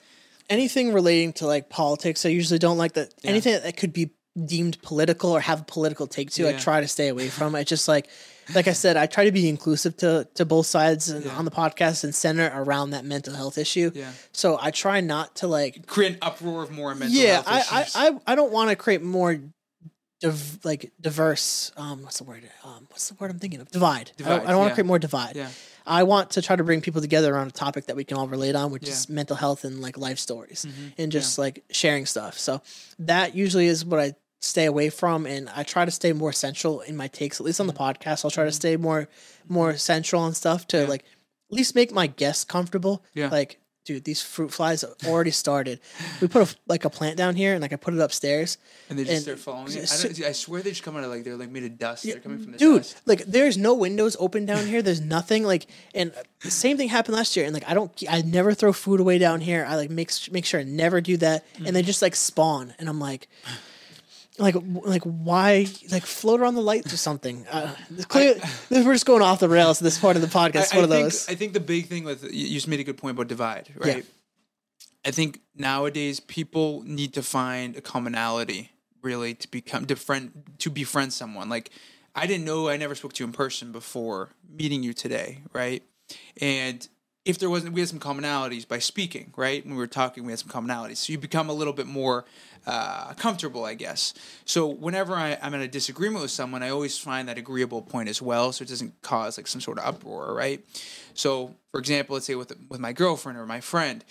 [0.49, 3.15] anything relating to like politics, I usually don't like that.
[3.25, 4.11] Anything that could be
[4.47, 6.49] deemed political or have a political take to.
[6.49, 7.55] I try to stay away from.
[7.57, 8.09] It's just like,
[8.55, 11.37] like I said, I try to be inclusive to to both sides and Yeah.
[11.37, 13.91] on the podcast and center around that mental health issue.
[13.95, 14.11] Yeah.
[14.33, 15.87] So I try not to like.
[15.87, 17.97] Create an uproar of more mental yeah, health I, issues.
[17.97, 19.39] I I I don't want to create more.
[20.21, 24.13] Div, like diverse um what's the word um what's the word i'm thinking of divide,
[24.23, 24.75] I don't, don't want to yeah.
[24.75, 25.49] create more divide yeah.
[25.87, 28.29] I want to try to bring people together around a topic that we can all
[28.29, 28.93] relate on, which Yeah.
[28.93, 30.93] is mental health and like life stories Mhm.
[30.99, 32.39] and just like sharing stuff.
[32.39, 32.61] So
[32.99, 36.81] that usually is what I stay away from and I try to stay more central
[36.83, 38.25] in my takes, at least on the podcast.
[38.25, 39.09] I'll try to stay more
[39.49, 40.85] more central and stuff to Mm-hmm.
[40.85, 40.91] Yeah.
[40.91, 41.01] like
[41.51, 43.03] at least make my guests comfortable.
[43.15, 43.31] Yeah.
[43.31, 43.59] Like,
[43.91, 45.81] dude, these fruit flies already started.
[46.21, 48.57] We put a like a plant down here and like I put it upstairs.
[48.89, 49.83] And they just And start following it.
[49.83, 52.05] I, so- I swear they just come out of like they're like made of dust.
[52.05, 53.01] they're coming from the dude dust.
[53.07, 57.17] like there's no windows open down here there's nothing like and the same thing happened
[57.17, 59.91] last year and like i don't i never throw food away down here i like
[59.91, 63.29] make make sure i never do that and they just like spawn and i'm like
[64.41, 68.35] like like why like float around the lights or something uh, it's clear,
[68.71, 70.91] we're just going off the rails this part of the podcast I, one I of
[70.91, 73.29] think, those I think the big thing with you just made a good point about
[73.29, 74.05] divide, right?
[75.05, 78.71] I think nowadays people need to find a commonality
[79.03, 81.49] really to become to friend to befriend someone.
[81.49, 81.71] Like
[82.15, 85.83] I didn't know I never spoke to you in person before meeting you today, right?
[86.41, 86.87] And
[87.31, 89.65] if there wasn't we had some commonalities by speaking, right?
[89.65, 90.97] When we were talking, we had some commonalities.
[90.99, 92.25] So you become a little bit more
[92.67, 94.13] uh, comfortable, I guess.
[94.45, 98.09] So whenever I, I'm in a disagreement with someone, I always find that agreeable point
[98.09, 100.63] as well, so it doesn't cause like some sort of uproar, right?
[101.15, 104.05] So, for example, let's say with with my girlfriend or my friend,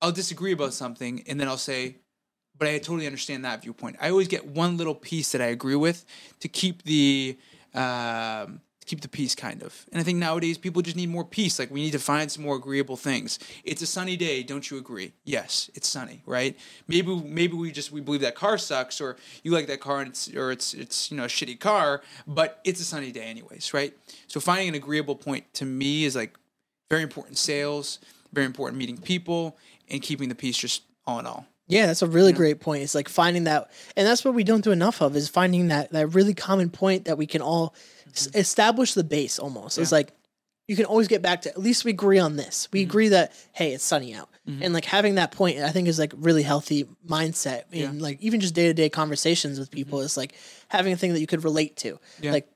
[0.00, 1.96] I'll disagree about something, and then I'll say,
[2.58, 5.76] "But I totally understand that viewpoint." I always get one little piece that I agree
[5.76, 6.04] with
[6.40, 7.36] to keep the
[7.74, 9.86] um, keep the peace, kind of.
[9.92, 11.58] And I think nowadays people just need more peace.
[11.58, 13.38] Like we need to find some more agreeable things.
[13.64, 15.12] It's a sunny day, don't you agree?
[15.24, 16.56] Yes, it's sunny, right?
[16.88, 20.08] Maybe maybe we just we believe that car sucks, or you like that car, and
[20.08, 23.72] it's or it's it's you know a shitty car, but it's a sunny day anyways,
[23.72, 23.94] right?
[24.26, 26.36] So finding an agreeable point to me is like
[26.90, 27.98] very important sales,
[28.32, 29.56] very important meeting people,
[29.88, 31.46] and keeping the peace just all in all.
[31.68, 32.82] Yeah, that's a really great point.
[32.82, 35.92] It's like finding that, and that's what we don't do enough of is finding that
[35.92, 37.74] that really common point that we can all
[38.14, 39.38] s- establish the base.
[39.38, 39.94] Almost, it's Mm-hmm.
[39.94, 40.12] Like
[40.66, 42.68] you can always get back to at least we agree on this.
[42.72, 42.90] We Mm-hmm.
[42.90, 46.12] agree that hey, it's sunny out, and like having that point, I think is like
[46.16, 47.86] really healthy mindset in Yeah.
[47.88, 47.98] Mm-hmm.
[48.00, 50.00] like even just day to day conversations with people.
[50.00, 50.34] Is like
[50.68, 52.32] having a thing that you could relate to, Yeah.
[52.32, 52.48] like.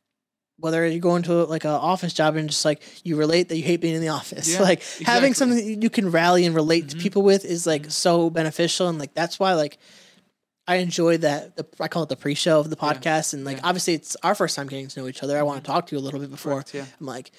[0.59, 3.65] Whether you go into like an office job and just like you relate that you
[3.65, 6.87] hate being in the office, Yeah, like having something that you can rally and relate
[6.87, 6.99] Mm-hmm.
[6.99, 9.79] to people with is like so beneficial, and like that's why like
[10.73, 11.57] I enjoy that.
[11.57, 13.69] The, I call it the pre-show of the podcast, and like yeah.
[13.69, 15.39] obviously it's our first time getting to know each other.
[15.39, 16.55] I want to talk to you a little bit before.
[16.55, 16.87] Correct, yeah.
[16.99, 17.31] I'm like,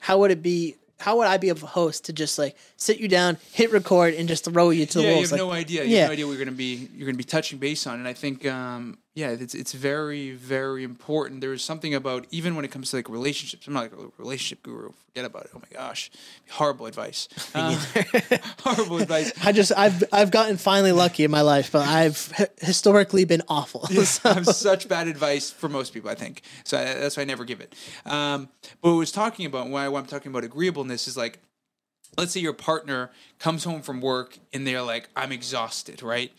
[0.00, 0.76] how would it be?
[1.00, 4.28] How would I be a host to just like sit you down, hit record, and
[4.28, 5.84] just throw you to the yeah, you have Like, no idea.
[5.84, 6.00] You yeah.
[6.00, 7.98] have no idea what you're gonna be you're gonna be touching base on.
[7.98, 11.42] And I think um yeah, it's it's very, very important.
[11.42, 13.66] There's something about even when it comes to like relationships.
[13.66, 14.92] I'm not like a relationship guru.
[15.08, 15.50] Forget about it.
[15.54, 16.10] Oh my gosh.
[16.50, 17.28] Horrible advice.
[17.54, 17.78] Uh,
[18.60, 19.30] horrible advice.
[19.44, 23.86] I just I've I've gotten finally lucky in my life, but I've historically been awful.
[23.86, 26.40] So- I have such bad advice for most people, I think.
[26.64, 27.74] So I, that's why I never give it.
[28.06, 28.48] Um,
[28.80, 31.40] but what I was talking about, why, why I'm talking about agreeableness is like,
[32.16, 36.32] let's say your partner comes home from work and they're like, I'm exhausted, right?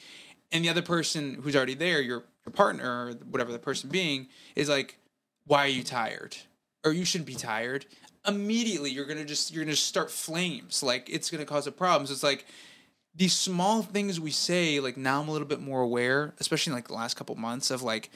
[0.51, 4.27] And the other person who's already there, your, your partner, or whatever the person being,
[4.55, 4.97] is like,
[5.45, 6.37] why are you tired?
[6.85, 7.85] Or you shouldn't be tired.
[8.27, 10.83] Immediately, you're gonna just you're gonna start flames.
[10.83, 12.07] Like it's gonna cause a problem.
[12.07, 12.45] So it's like
[13.15, 14.79] these small things we say.
[14.79, 17.71] Like now, I'm a little bit more aware, especially in like the last couple months
[17.71, 18.09] of like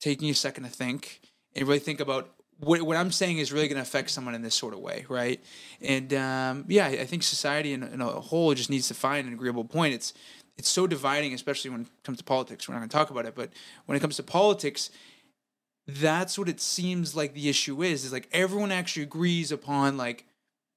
[0.00, 1.20] taking a second to think
[1.54, 4.42] and really think about what, what I'm saying is really going to affect someone in
[4.42, 5.42] this sort of way, right?
[5.80, 9.32] And um, yeah, I think society in, in a whole just needs to find an
[9.32, 9.94] agreeable point.
[9.94, 10.12] It's
[10.58, 12.68] it's so dividing, especially when it comes to politics.
[12.68, 13.50] We're not going to talk about it, but
[13.86, 14.90] when it comes to politics,
[15.86, 18.04] that's what it seems like the issue is.
[18.04, 20.26] Is like everyone actually agrees upon like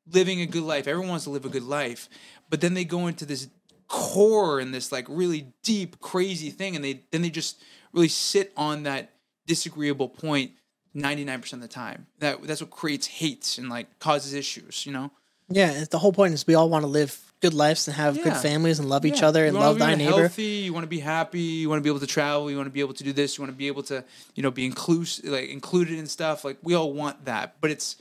[0.10, 0.88] living a good life.
[0.88, 2.08] Everyone wants to live a good life,
[2.50, 3.50] but then they go into this
[3.88, 8.54] core and this like really deep, crazy thing, and they then they just really sit
[8.56, 9.12] on that
[9.48, 10.52] disagreeable point
[10.96, 12.06] 99% of the time.
[12.20, 15.12] That that's what creates hate and like causes issues, you know?
[15.50, 18.38] yeah, the whole point is we all want to live good lives and have good
[18.38, 19.28] families and love each Yeah.
[19.28, 20.20] other You and love thy neighbor.
[20.28, 22.68] Healthy, you want to be happy, you want to be able to travel, you want
[22.68, 24.04] to be able to do this, you want to be able to,
[24.36, 26.46] you know, be inclusive like included in stuff.
[26.46, 27.56] Like we all want that.
[27.60, 27.96] But it's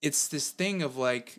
[0.00, 1.38] it's this thing of like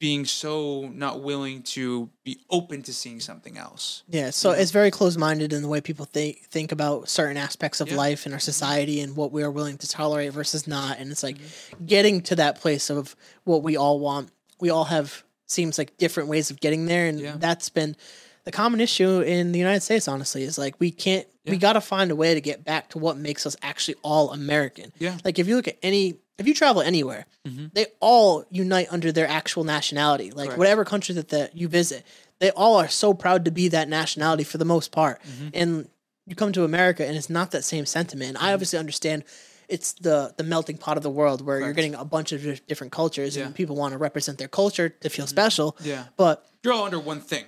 [0.00, 4.02] being so not willing to be open to seeing something else.
[4.08, 4.60] Yeah, so Yeah.
[4.60, 7.96] it's very close minded in the way people think think about certain aspects of Yeah.
[7.96, 10.98] life in our society and what we are willing to tolerate versus not.
[10.98, 11.84] And it's like Mm-hmm.
[11.86, 14.30] getting to that place of what we all want.
[14.58, 17.36] We all have seems like different ways of getting there, and Yeah.
[17.38, 17.96] that's been
[18.44, 20.08] the common issue in the United States.
[20.08, 22.98] Honestly, is like we can't we got to find a way to get back to
[22.98, 24.92] what makes us actually all American.
[24.98, 25.16] Yeah.
[25.24, 27.66] Like if you look at any, if you travel anywhere, mm-hmm.
[27.72, 30.30] they all unite under their actual nationality.
[30.30, 30.58] Like Correct.
[30.58, 32.04] whatever country that the, you visit,
[32.38, 35.22] they all are so proud to be that nationality for the most part.
[35.22, 35.48] Mm-hmm.
[35.54, 35.88] And
[36.26, 38.30] you come to America and it's not that same sentiment.
[38.30, 38.54] And I mm-hmm.
[38.54, 39.24] obviously understand
[39.70, 42.92] it's the the melting pot of the world where you're getting a bunch of different
[42.92, 43.46] cultures Yeah.
[43.46, 45.30] and people want to represent their culture to feel mm-hmm.
[45.30, 45.76] special.
[45.80, 46.04] Yeah.
[46.16, 47.44] But You're all under one thing.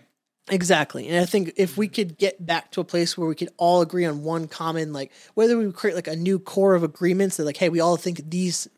[0.48, 1.08] Exactly.
[1.08, 1.94] And I think if we mm-hmm.
[1.94, 5.12] could get back to a place where we could all agree on one common, like
[5.34, 8.28] whether we create like a new core of agreements that like, hey, we all think
[8.28, 8.68] these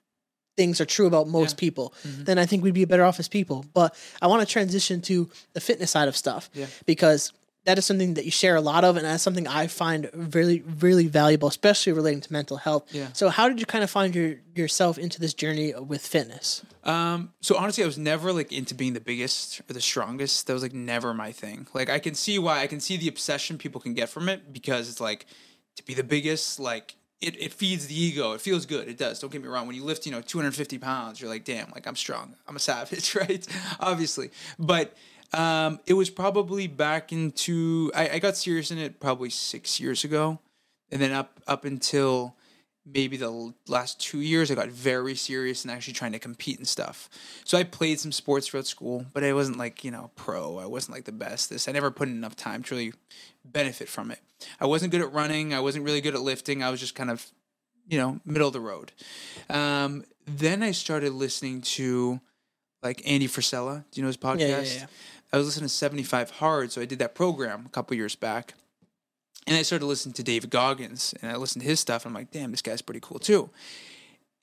[0.57, 1.61] things are true about most Yeah.
[1.61, 2.25] people, mm-hmm.
[2.25, 3.65] then I think we'd be better off as people.
[3.75, 6.67] But I want to transition to the fitness side of stuff Yeah.
[6.87, 7.33] because
[7.65, 10.63] that is something that you share a lot of and that's something I find really,
[10.81, 12.93] really valuable, especially relating to mental health.
[12.95, 13.09] Yeah.
[13.13, 16.63] So how did you kind of find your yourself into this journey with fitness?
[16.85, 20.47] Um, so honestly, I was never like into being the biggest or the strongest.
[20.47, 21.67] That was like never my thing.
[21.73, 24.53] Like I can see why I can see the obsession people can get from it
[24.53, 25.27] because it's like
[25.77, 28.33] to be the biggest, like it, it feeds the ego.
[28.33, 28.87] It feels good.
[28.89, 29.19] It does.
[29.19, 29.67] Don't get me wrong.
[29.67, 32.35] When you lift, you know, 250 pounds, you're like, damn, like I'm strong.
[32.47, 33.47] I'm a savage, right?
[33.81, 34.31] Obviously.
[34.59, 34.95] But
[35.35, 40.05] um, it was probably back into I, I got serious in it probably six years
[40.05, 40.41] ago.
[40.91, 42.37] And then up up until
[42.87, 46.69] maybe the last two years, I got very serious and actually trying to compete and
[46.69, 47.09] stuff.
[47.45, 50.59] So I played some sports throughout school, but I wasn't like, you know, pro.
[50.59, 51.51] I wasn't like the best.
[51.51, 52.93] This I never put in enough time to really
[53.45, 54.21] benefit from it.
[54.61, 55.55] I wasn't good at running.
[55.55, 56.63] I wasn't really good at lifting.
[56.63, 57.27] I was just kind of,
[57.89, 58.93] you know, middle of the road.
[59.49, 62.21] Um, then I started listening to
[62.83, 63.85] like Andy Frisella.
[63.91, 64.41] Do you know his podcast?
[64.41, 64.87] Yeah, yeah, yeah.
[65.35, 68.55] I was listening to 75 Hard, so I did that program a couple years back.
[69.49, 72.07] And I started listening to David Goggins and I listened to his stuff.
[72.07, 73.51] And I'm like, damn, this guy's pretty cool too.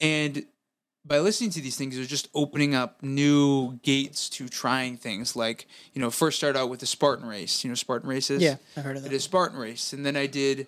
[0.01, 0.45] And
[1.05, 5.33] by listening to these things, it was just opening up new gates to trying things.
[5.33, 7.63] Like, you know, first start out with the Spartan race.
[7.63, 8.43] You know, Spartan races.
[8.43, 9.09] Yeah, I've heard of I that.
[9.11, 10.67] did a Spartan race, and then I did,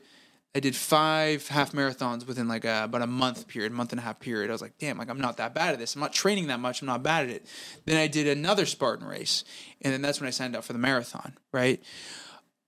[0.56, 4.04] I did five half marathons within like a, about a month period, month and a
[4.04, 4.52] half period.
[4.52, 5.96] I was like, damn, like I'm not that bad at this.
[5.96, 6.82] I'm not training that much.
[6.82, 7.48] I'm not bad at it.
[7.86, 9.44] Then I did another Spartan race,
[9.82, 11.38] and then that's when I signed up for the marathon.
[11.52, 11.82] Right.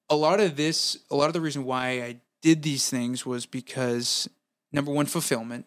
[0.10, 3.46] A lot of this, a lot of the reason why I did these things was
[3.46, 4.30] because
[4.72, 5.66] number one, fulfillment,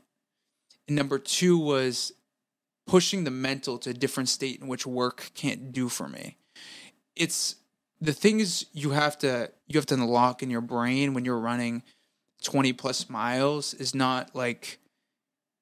[0.88, 2.12] and number two was
[2.86, 6.36] pushing the mental to a different state in which work can't do for me.
[7.14, 7.56] It's
[8.00, 11.82] the things you have to you have to unlock in your brain when you're running
[12.42, 14.78] 20 plus miles is not like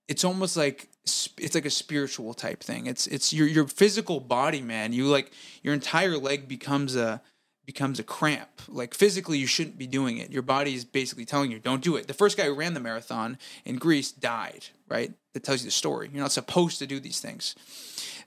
[0.09, 2.87] it's almost like it's like a spiritual type thing.
[2.87, 4.93] It's it's your your physical body man.
[4.93, 7.23] You like your entire leg becomes a
[7.65, 8.63] becomes a cramp.
[8.69, 10.31] Like physically you shouldn't be doing it.
[10.31, 12.07] Your body is basically telling you don't do it.
[12.07, 15.13] The first guy who ran the marathon in greece died right?
[15.35, 16.09] That tells you the story.
[16.13, 17.55] You're not supposed to do these things.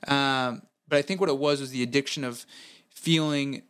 [0.08, 2.46] Um, but i think what it was was the addiction of
[2.90, 3.62] feeling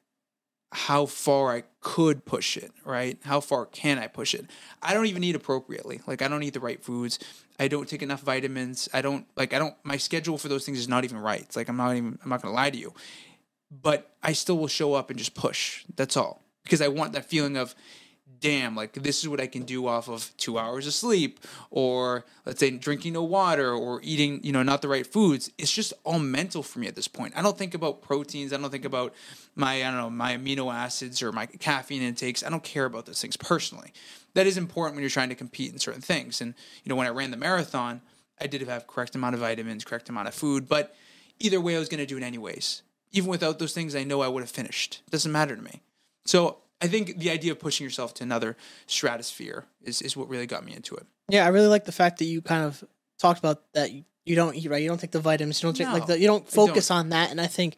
[0.71, 3.17] how far I could push it, right?
[3.23, 4.45] How far can I push it?
[4.81, 6.01] I don't even eat appropriately.
[6.05, 7.17] Like I don't eat the right foods.
[7.59, 8.87] I don't take enough vitamins.
[8.93, 11.41] I don't like I don't my schedule for those things is not even right.
[11.41, 12.93] It's like I'm not even I'm not going to lie to you.
[13.71, 15.83] But I still will show up and just push.
[15.95, 16.41] That's all.
[16.63, 17.75] Because I want that feeling of
[18.39, 22.25] damn, like this is what I can do off of 2 hours of sleep or
[22.45, 25.51] let's say drinking no water or eating, you know, not the right foods.
[25.57, 27.33] It's just all mental for me at this point.
[27.35, 28.53] I don't think about proteins.
[28.53, 29.13] I don't think about
[29.55, 32.43] my I don't know my amino acids or my caffeine intakes.
[32.43, 33.93] I don't care about those things personally.
[34.33, 36.41] That is important when you're trying to compete in certain things.
[36.41, 38.01] And you know, when I ran the marathon,
[38.39, 40.95] I did have correct amount of vitamins, correct amount of food, but
[41.39, 42.83] either way, I was going to do it anyways.
[43.11, 45.01] Even without those things, I know I would have finished.
[45.07, 45.81] It doesn't matter to me.
[46.25, 48.55] So I think the idea of pushing yourself to another
[48.87, 51.05] stratosphere is, is what really got me into it.
[51.27, 52.83] Yeah, I really like the fact that you kind of
[53.19, 54.81] talked about that you, don't eat right.
[54.81, 55.61] You don't take the vitamins.
[55.61, 57.31] You don't take like the, you don't focus on that.
[57.31, 57.75] And I think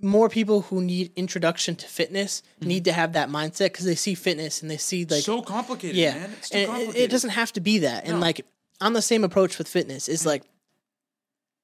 [0.00, 2.68] more people who need introduction to fitness mm-hmm.
[2.68, 5.96] need to have that mindset because they see fitness and they see like so complicated,
[5.96, 6.30] yeah, man.
[6.38, 7.00] It's and it- complicated.
[7.00, 8.04] it, doesn't have to be that.
[8.04, 8.18] And No.
[8.18, 8.44] like
[8.80, 10.26] on the same approach with fitness is mm.
[10.26, 10.42] like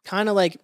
[0.05, 0.61] kind of like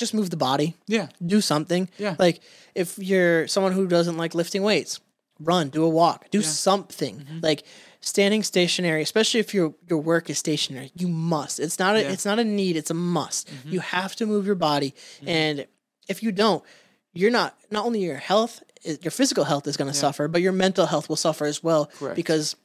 [0.00, 1.88] just move the body, yeah, do something.
[1.98, 2.16] Yeah.
[2.18, 2.40] Like
[2.74, 4.98] if you're someone who doesn't like lifting weights,
[5.38, 6.42] run, do a walk, do Yeah.
[6.42, 6.50] Mm-hmm.
[6.50, 7.26] something.
[7.42, 7.62] Like
[8.00, 11.60] standing stationary, especially if your your work is stationary, you must.
[11.60, 12.04] It's not a Yeah.
[12.06, 12.12] Mm-hmm.
[12.14, 13.48] it's not a need, it's a must.
[13.64, 14.94] You have to move your body.
[15.26, 15.66] And
[16.08, 16.64] if you don't,
[17.12, 20.52] you're not not only your health, your physical health is going to suffer, but your
[20.52, 22.16] mental health will suffer as well Correct.
[22.16, 22.56] because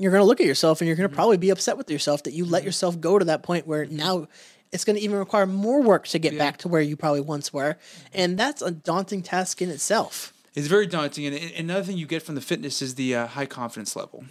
[0.00, 2.22] you're going to look at yourself and you're going to probably be upset with yourself
[2.24, 4.26] that you let yourself go to that point where now
[4.72, 6.38] it's going to even require more work to get Yeah.
[6.38, 7.76] back to where you probably once were.
[8.12, 10.32] And that's a daunting task in itself.
[10.54, 13.46] It's very daunting, and another thing you get from the fitness is the uh, high
[13.46, 14.24] confidence level.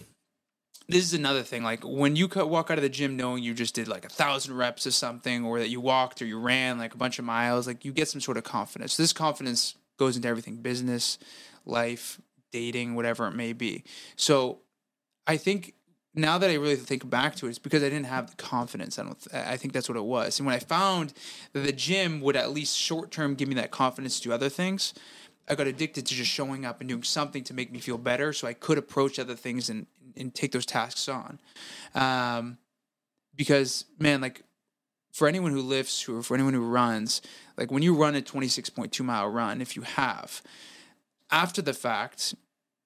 [0.89, 1.63] This is another thing.
[1.63, 4.55] Like when you walk out of the gym knowing you just did like a thousand
[4.55, 7.67] reps of something, or that you walked or you ran like a bunch of miles,
[7.67, 8.97] like you get some sort of confidence.
[8.97, 11.17] This confidence goes into everything: business,
[11.65, 12.19] life,
[12.51, 13.83] dating, whatever it may be.
[14.15, 14.59] So
[15.25, 15.73] I think
[16.17, 18.97] now that I really think back to it, it's because I didn't have the confidence.
[18.97, 19.27] I don't.
[19.33, 20.39] I think that's what it was.
[20.39, 21.13] And when I found
[21.53, 24.49] that the gym would at least short term give me that confidence to do other
[24.49, 24.93] things,
[25.47, 28.33] I got addicted to just showing up and doing something to make me feel better,
[28.33, 31.39] so I could approach other things and and take those tasks on.
[31.93, 32.57] Um,
[33.35, 34.43] because man, like
[35.13, 37.21] for anyone who lifts or for anyone who runs,
[37.57, 40.41] like when you run a 26.2 mile run, if you have,
[41.31, 42.33] after the fact,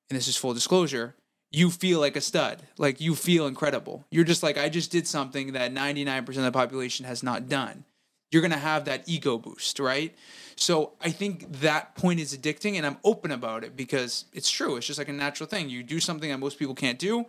[0.09, 1.15] and this is full disclosure,
[1.51, 2.63] you feel like a stud.
[2.77, 4.05] Like you feel incredible.
[4.09, 7.83] You're just like, I just did something that 99% of the population has not done.
[8.31, 10.15] You're going to have that ego boost, right?
[10.55, 14.77] So I think that point is addicting, and I'm open about it because it's true.
[14.77, 15.69] It's just like a natural thing.
[15.69, 17.25] You do something that most people can't do,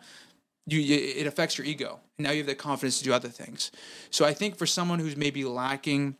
[0.66, 3.72] you it affects your ego, and now you have the confidence to do other things.
[4.10, 6.16] So I think for someone who's maybe lacking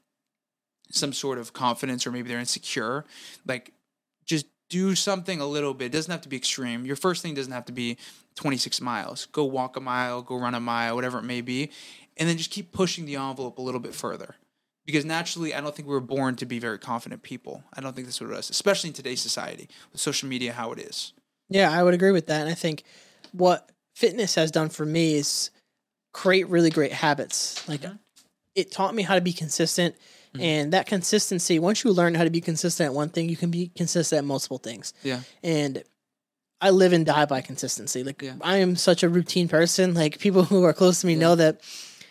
[0.90, 3.05] some sort of confidence, or maybe they're insecure,
[3.46, 3.72] like
[4.24, 5.87] just do something a little bit.
[5.87, 6.87] It doesn't have to be extreme.
[6.87, 7.99] Your first thing doesn't have to be
[8.37, 9.27] 26 miles.
[9.27, 11.70] Go walk a mile, go run a mile, whatever it may be,
[12.16, 14.37] and then just keep pushing the envelope a little bit further
[14.87, 17.62] because naturally, I don't think we were born to be very confident people.
[17.75, 20.73] I don't think that's what it is, especially in today's society with social media, how
[20.73, 21.12] it is.
[21.51, 22.41] Yeah, I would agree with that.
[22.41, 22.85] And I think
[23.33, 25.51] what fitness has done for me is
[26.14, 27.66] create really great habits.
[27.68, 27.97] Like mm-hmm.
[28.55, 29.95] it taught me how to be consistent.
[30.35, 30.41] Mm-hmm.
[30.43, 33.51] And that consistency, once you learn how to be consistent at one thing, you can
[33.51, 34.95] be consistent at multiple things.
[35.03, 35.20] Yeah.
[35.43, 35.83] And
[36.61, 38.03] I live and die by consistency.
[38.05, 38.35] Like Yeah.
[38.41, 39.95] I am such a routine person.
[39.95, 41.61] Like people who are close to me know that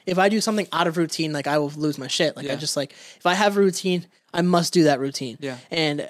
[0.06, 2.36] if I do something out of routine, like I will lose my shit.
[2.36, 5.38] Like I just like if I have a routine, I must do that routine.
[5.40, 5.58] Yeah.
[5.72, 6.10] And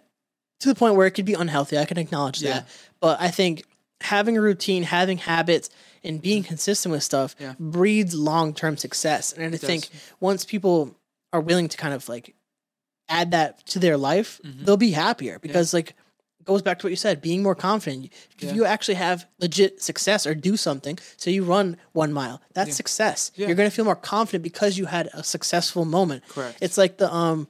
[0.59, 2.53] to the point where it could be unhealthy, I can acknowledge Yeah.
[2.53, 2.67] that.
[2.99, 3.63] But I think
[4.01, 5.69] having a routine, having habits,
[6.03, 7.53] and being consistent with stuff Yeah.
[7.59, 9.31] breeds long term success.
[9.33, 10.01] And I think does.
[10.19, 10.95] once people
[11.33, 12.35] are willing to kind of like
[13.09, 14.65] add that to their life, Mm-hmm.
[14.65, 15.89] they'll be happier because like
[16.39, 18.11] it goes back to what you said, being more confident.
[18.37, 18.53] If Yeah.
[18.53, 23.31] you actually have legit success or do something, so you run one mile, that's success.
[23.35, 23.47] Yeah.
[23.47, 26.27] You're gonna feel more confident because you had a successful moment.
[26.27, 26.57] Correct.
[26.61, 27.47] It's like the um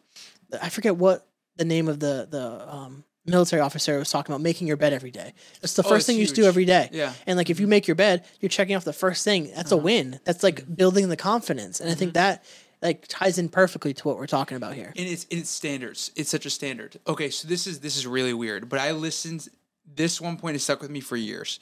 [0.61, 1.27] I forget what
[1.57, 5.11] the name of the the um military officer was talking about making your bed every
[5.11, 5.33] day.
[5.61, 6.89] It's the Oh, first it's thing you should do every day.
[6.91, 7.13] Yeah.
[7.27, 9.51] And like if you make your bed, you're checking off the first thing.
[9.55, 10.19] That's a win.
[10.25, 11.79] That's like building the confidence.
[11.79, 12.43] And I think that
[12.81, 14.93] like ties in perfectly to what we're talking about here.
[14.95, 16.11] and it's it's standards.
[16.15, 16.99] It's such a standard.
[17.07, 19.47] Okay, so this is this is really weird, but I listened.
[19.93, 21.59] This one point has stuck with me for years.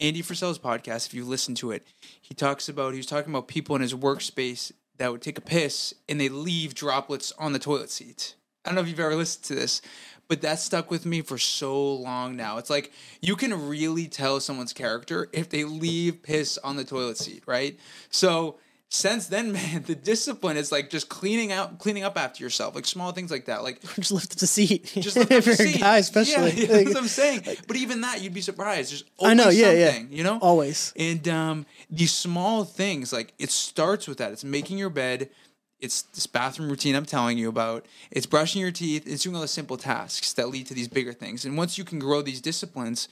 [0.00, 1.86] Andy Frisella's podcast, if you listen to it,
[2.20, 5.42] he talks about he was talking about people in his workspace that would take a
[5.42, 8.34] piss and they leave droplets on the toilet seat.
[8.64, 9.80] I don't know if you've ever listened to this,
[10.28, 12.58] but that stuck with me for so long now.
[12.58, 17.16] It's like you can really tell someone's character if they leave piss on the toilet
[17.16, 17.78] seat, right?
[18.10, 18.56] So
[18.88, 22.86] since then, man, the discipline is like just cleaning out, cleaning up after yourself, like
[22.86, 24.92] small things like that, like Just lift up the seat.
[24.94, 25.80] just lift up the seat.
[25.80, 26.50] guy, especially.
[26.52, 27.42] Yeah, Like, that's what I'm saying.
[27.66, 28.92] but even that, you'd be surprised.
[28.92, 29.92] There's I know, always yeah, yeah.
[29.92, 30.92] something, you know, always.
[30.96, 34.32] and um, these small things, like it starts with that.
[34.32, 35.30] It's making your bed.
[35.78, 37.84] It's this bathroom routine I'm telling you about.
[38.10, 39.06] It's brushing your teeth.
[39.06, 41.44] It's doing all the simple tasks that lead to these bigger things.
[41.44, 43.08] And once you can grow these disciplines,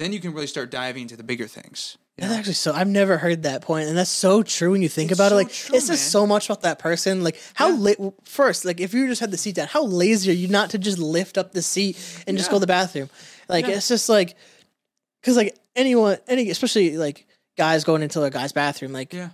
[0.00, 1.96] then you can really start diving into the bigger things.
[2.16, 2.38] you That's know?
[2.38, 2.72] actually so.
[2.72, 5.36] I've never heard that point, and that's so true when you think It's about it.
[5.36, 7.22] Like, true, it's just so much about that person.
[7.22, 7.94] Like, how Yeah.
[8.00, 10.70] la- first, like, if you just had the seat down, how lazy are you not
[10.70, 11.96] to just lift up the seat
[12.26, 12.52] and just Yeah.
[12.52, 13.08] go to the bathroom?
[13.48, 13.74] Like, Yeah.
[13.76, 14.36] it's just like,
[15.22, 17.26] because like anyone, any, especially like
[17.56, 19.30] guys going into a guy's bathroom, like, Yeah.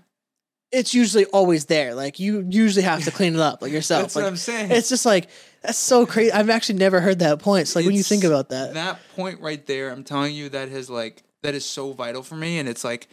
[0.72, 1.94] it's usually always there.
[1.94, 4.02] Like, you usually have to clean it up, like yourself.
[4.02, 4.70] That's like, what I'm saying.
[4.72, 5.28] It's just like
[5.64, 6.30] that's so crazy.
[6.32, 7.68] I've actually never heard that point.
[7.68, 10.68] So, like, when you think about that, that point right there, I'm telling you, that
[10.68, 13.08] has like that is so vital for me, and it's like,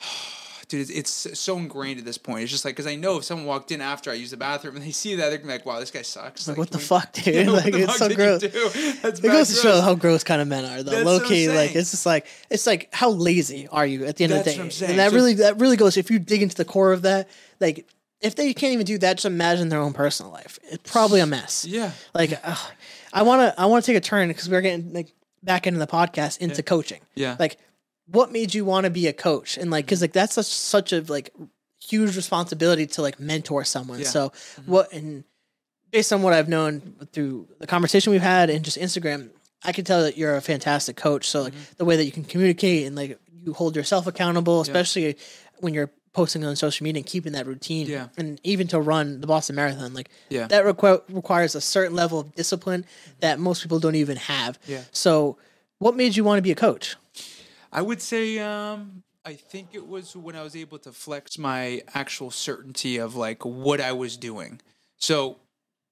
[0.68, 0.90] dude, it's,
[1.24, 2.42] it's so ingrained at this point.
[2.42, 4.76] It's just like because I know if someone walked in after I use the bathroom
[4.76, 6.78] and they see that, they're gonna be like, "Wow, this guy sucks." like, what the
[6.78, 7.46] we- fuck, dude?
[7.48, 8.40] What like, it's so gross.
[9.02, 10.90] That's It goes to show how gross kind of men are, though.
[10.92, 14.04] That's Low what I'm key, like it's just like it's like how lazy are you
[14.04, 14.74] at the end of That's the what I'm day?
[14.74, 14.90] saying.
[14.90, 15.96] And that So- really that really goes.
[15.96, 17.28] If you dig into the core of that,
[17.60, 17.86] like
[18.20, 20.58] if they can't even do that, just imagine their own personal life.
[20.70, 21.64] It's probably a mess.
[21.64, 21.92] Yeah.
[22.14, 22.72] Like ugh,
[23.12, 25.12] I want to I want to take a turn because we're getting like
[25.42, 27.00] back into the podcast into coaching.
[27.14, 27.36] Yeah.
[27.38, 27.58] Like,
[28.06, 29.56] what made you want to be a coach?
[29.56, 31.32] And like, because like that's such such a like
[31.80, 34.00] huge responsibility to like mentor someone.
[34.00, 34.06] Yeah.
[34.06, 34.32] So
[34.66, 35.24] what and
[35.92, 39.30] based on what I've known through the conversation we've had and just Instagram,
[39.64, 41.28] I can tell that you're a fantastic coach.
[41.28, 41.72] So like Mm-hmm.
[41.76, 45.16] the way that you can communicate and like you hold yourself accountable, especially
[45.60, 47.86] when you're posting on social media and keeping that routine.
[47.86, 48.08] Yeah.
[48.16, 50.48] And even to run the Boston Marathon, like Yeah.
[50.48, 52.84] that requ- requires a certain level of discipline
[53.20, 54.58] that most people don't even have.
[54.66, 54.82] Yeah.
[54.90, 55.36] So
[55.78, 56.96] what made you want to be a coach?
[57.72, 61.82] I would say um I think it was when I was able to flex my
[62.02, 64.60] actual certainty of like what I was doing.
[64.96, 65.36] So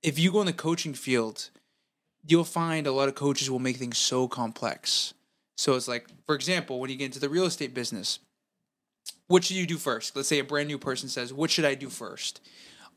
[0.03, 1.51] if you go in the coaching field,
[2.29, 5.13] you'll find a lot of coaches will make things so complex.
[5.57, 8.19] So it's like, for example, when you get into the real estate business,
[9.29, 10.15] what should you do first?
[10.15, 12.41] Let's say a brand new person says, What should I do first?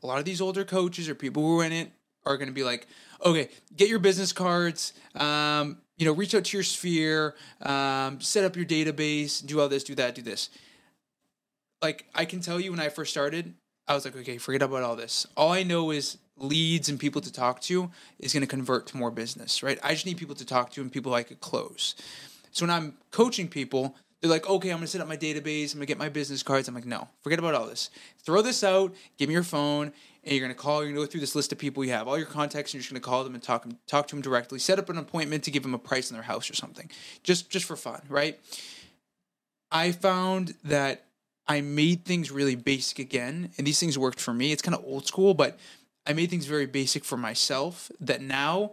[0.02, 1.90] A lot of these older coaches or people who are in it
[2.24, 2.86] are going to be like,
[3.24, 8.44] Okay, get your business cards, um, you know, reach out to your sphere, um, set
[8.44, 10.50] up your database, do all this, do that, do this.
[11.82, 13.54] Like, I can tell you when I first started,
[13.88, 15.26] I was like, okay, forget about all this.
[15.36, 18.96] All I know is leads and people to talk to is going to convert to
[18.96, 19.78] more business, right?
[19.82, 21.94] I just need people to talk to and people I could close.
[22.50, 25.78] So when I'm coaching people, they're like, okay, I'm gonna set up my database, I'm
[25.78, 26.68] gonna get my business cards.
[26.68, 27.90] I'm like, no, forget about all this.
[28.22, 29.92] Throw this out, give me your phone,
[30.24, 32.18] and you're gonna call, you're gonna go through this list of people you have, all
[32.18, 34.58] your contacts, and you're just gonna call them and talk talk to them directly.
[34.58, 36.90] Set up an appointment to give them a price on their house or something.
[37.22, 38.38] Just just for fun, right?
[39.72, 41.04] I found that
[41.46, 44.52] I made things really basic again, and these things worked for me.
[44.52, 45.58] It's kind of old school, but
[46.06, 48.72] I made things very basic for myself that now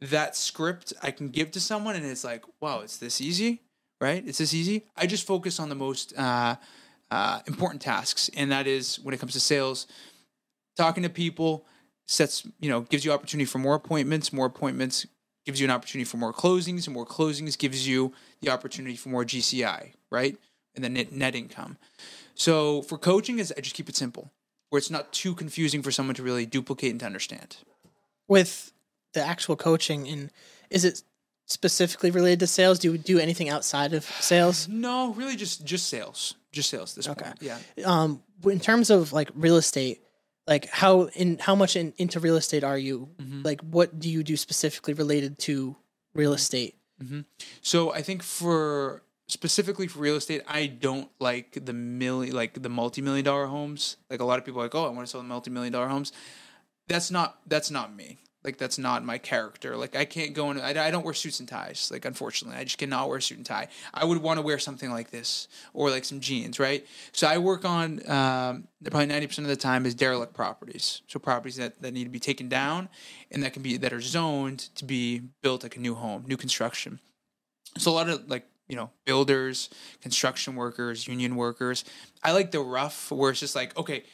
[0.00, 3.60] that script I can give to someone and it's like, wow, it's this easy,
[4.02, 4.26] right?
[4.26, 4.84] It's this easy.
[4.96, 6.56] I just focus on the most uh,
[7.12, 9.86] uh, important tasks, and that is when it comes to sales,
[10.76, 11.64] talking to people
[12.06, 14.32] sets you know gives you opportunity for more appointments.
[14.32, 15.06] More appointments
[15.46, 19.08] gives you an opportunity for more closings, and more closings gives you the opportunity for
[19.08, 20.36] more GCI, right?
[20.74, 21.78] And then net, net income.
[22.34, 24.32] So for coaching, is I just keep it simple,
[24.70, 27.58] where it's not too confusing for someone to really duplicate and to understand.
[28.26, 28.72] With
[29.12, 30.30] the actual coaching and
[30.70, 31.02] is it
[31.52, 32.78] specifically related to sales?
[32.78, 34.66] Do you do anything outside of sales?
[34.68, 36.34] No, really just just sales.
[36.52, 37.24] Just sales this Okay.
[37.24, 37.36] point.
[37.40, 37.58] Yeah.
[37.84, 40.02] Um, in terms of like real estate,
[40.46, 43.08] like how in how much in, into real estate are you?
[43.18, 43.42] Mm-hmm.
[43.42, 45.76] Like, what do you do specifically related to
[46.14, 46.74] real estate?
[47.62, 52.68] So I think for specifically for real estate, I don't like the million like the
[52.68, 53.96] multi million dollar homes.
[54.08, 55.72] Like a lot of people are like, oh, I want to sell the multi million
[55.72, 56.12] dollar homes.
[56.86, 58.18] That's not that's not me.
[58.44, 59.76] Like that's not my character.
[59.76, 60.60] Like I can't go in.
[60.60, 61.90] I, I don't wear suits and ties.
[61.92, 63.68] Like unfortunately, I just cannot wear a suit and tie.
[63.94, 66.84] I would want to wear something like this or like some jeans, right?
[67.12, 71.02] So I work on um, probably ninety percent of the time is derelict properties.
[71.06, 72.88] So properties that, that need to be taken down
[73.30, 76.36] and that can be that are zoned to be built like a new home, new
[76.36, 76.98] construction.
[77.78, 79.70] So a lot of like you know builders,
[80.00, 81.84] construction workers, union workers.
[82.24, 84.04] I like the rough where it's just like okay,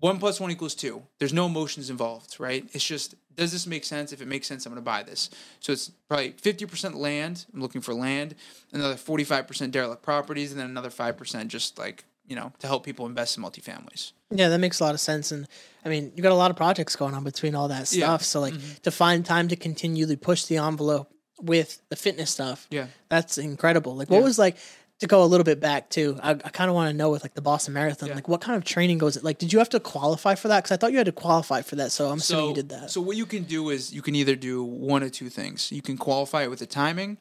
[0.00, 1.02] one plus one equals two.
[1.18, 2.68] There's no emotions involved, right?
[2.72, 4.12] It's just does this make sense?
[4.12, 5.28] If it makes sense, I'm going to buy this.
[5.60, 7.46] So it's probably 50% land.
[7.52, 8.36] I'm looking for land.
[8.72, 12.84] Another 45% derelict properties, and then another five percent just like you know to help
[12.84, 14.12] people invest in multifamilies.
[14.30, 15.32] Yeah, that makes a lot of sense.
[15.32, 15.46] And
[15.84, 17.98] I mean, you got a lot of projects going on between all that stuff.
[17.98, 18.16] Yeah.
[18.18, 18.82] So like mm-hmm.
[18.82, 22.66] to find time to continually push the envelope with the fitness stuff.
[22.70, 22.86] Yeah.
[23.08, 23.94] That's incredible.
[23.94, 24.24] Like what Yeah.
[24.24, 24.56] was like
[25.04, 26.18] to go a little bit back too.
[26.22, 28.14] I, I kind of want to know with like the Boston Marathon, Yeah.
[28.16, 29.24] like what kind of training goes it?
[29.24, 30.58] Like, did you have to qualify for that?
[30.64, 31.92] Because I thought you had to qualify for that.
[31.92, 32.90] So I'm assuming you did that.
[32.90, 35.70] So what you can do is you can either do one or two things.
[35.72, 37.18] You can qualify it with the timing,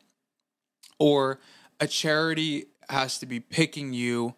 [1.00, 1.40] or
[1.80, 4.36] a charity has to be picking you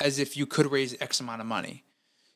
[0.00, 1.84] as if you could raise X amount of money.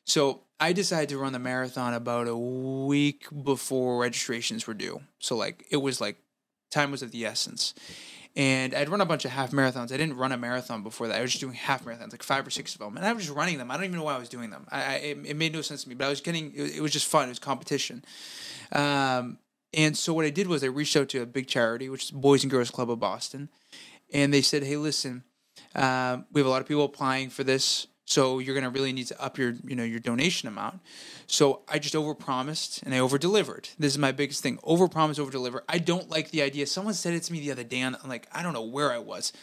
[0.05, 5.01] So I decided to run the marathon about a week before registrations were due.
[5.19, 6.17] So like it was like
[6.71, 7.73] time was of the essence.
[8.35, 9.91] And I'd run a bunch of half marathons.
[9.91, 11.17] I didn't run a marathon before that.
[11.17, 13.25] I was just doing half marathons, like five or six of them, and I was
[13.25, 13.69] just running them.
[13.69, 14.67] I don't even know why I was doing them.
[14.71, 16.53] I, I it, it made no sense to me, but I was getting.
[16.55, 17.25] It, it was just fun.
[17.25, 18.05] It was competition.
[18.71, 19.37] Um,
[19.73, 22.11] and so what I did was I reached out to a big charity, which is
[22.11, 23.49] Boys and Girls Club of Boston,
[24.13, 25.23] and they said, "Hey, listen,
[25.75, 28.91] um, we have a lot of people applying for this, so you're going to really
[28.91, 30.81] need to up your, you know, your donation amount."
[31.27, 33.65] So I just overpromised and I overdelivered.
[33.79, 35.61] This is my biggest thing: overpromise, overdeliver.
[35.69, 36.67] I don't like the idea.
[36.67, 38.91] Someone said it to me the other day, and I'm like, I don't know where
[38.91, 39.33] I was.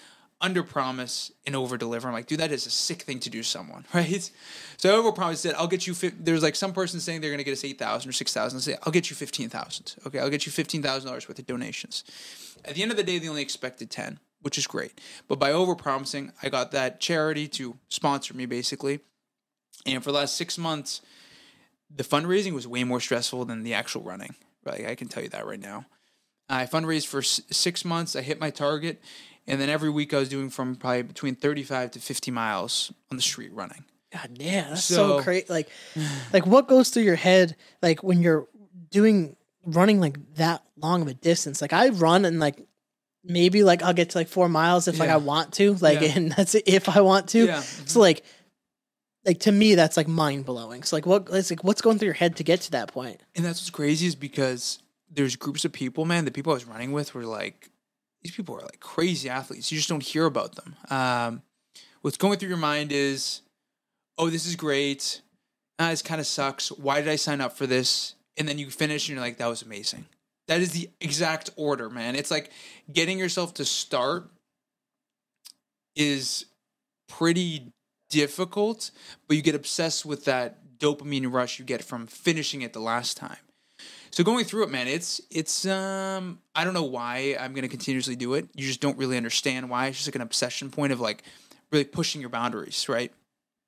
[0.41, 2.05] Underpromise and overdeliver.
[2.05, 3.43] I'm like, dude, that is a sick thing to do.
[3.43, 4.31] Someone, right?
[4.77, 5.95] So I overpromised that I'll get you.
[5.95, 8.61] There's like some person saying they're going to get us eight thousand or six thousand.
[8.61, 9.97] Say I'll get you fifteen thousand.
[10.07, 12.05] Okay, I'll get you fifteen thousand dollars worth of donations.
[12.65, 15.01] At the end of the day, they only expected ten, which is great.
[15.29, 19.01] But by overpromising, I got that charity to sponsor me basically.
[19.87, 21.01] And for the last six months,
[21.95, 24.35] the fundraising was way more stressful than the actual running.
[24.67, 25.87] I can tell you that right now.
[26.51, 28.15] I fundraised for s- six months.
[28.15, 29.01] I hit my target,
[29.47, 33.17] and then every week I was doing from probably between thirty-five to fifty miles on
[33.17, 33.85] the street running.
[34.13, 35.47] God damn, that's so, So- crazy.
[35.49, 35.71] Like,
[36.35, 38.47] like what goes through your head like when you're
[38.91, 41.63] doing running like that long of a distance?
[41.63, 42.67] Like I run and like
[43.29, 46.09] maybe like I'll get to like four miles if like I want to, like, Yeah.
[46.17, 47.47] and that's if I want to.
[47.47, 47.61] Yeah.
[47.61, 48.25] So like,
[49.25, 50.83] like to me that's like mind blowing.
[50.83, 53.21] So like, what it's like what's going through your head to get to that point?
[53.37, 56.25] And that's what's crazy is because there's groups of people, man.
[56.25, 57.71] The people I was running with were like,
[58.23, 59.71] these people are like crazy athletes.
[59.71, 60.77] You just don't hear about them.
[60.91, 61.43] Um,
[62.03, 63.43] what's going through your mind is,
[64.17, 65.21] oh, this is great.
[65.79, 66.71] Ah, this kind of sucks.
[66.73, 68.15] Why did I sign up for this?
[68.37, 70.07] And then you finish and you're like, that was amazing.
[70.49, 72.17] That is the exact order, man.
[72.17, 72.51] It's like
[72.93, 74.31] getting yourself to start
[75.95, 76.47] is
[77.09, 77.73] pretty
[78.11, 78.91] difficult,
[79.27, 83.17] but you get obsessed with that dopamine rush you get from finishing it the last
[83.17, 83.37] time.
[84.11, 88.17] So going through it, man, it's it's um I don't know why I'm gonna continuously
[88.17, 88.49] do it.
[88.55, 89.89] You just don't really understand why.
[89.89, 91.25] It's just like an obsession point of like
[91.71, 93.13] really pushing your boundaries, right?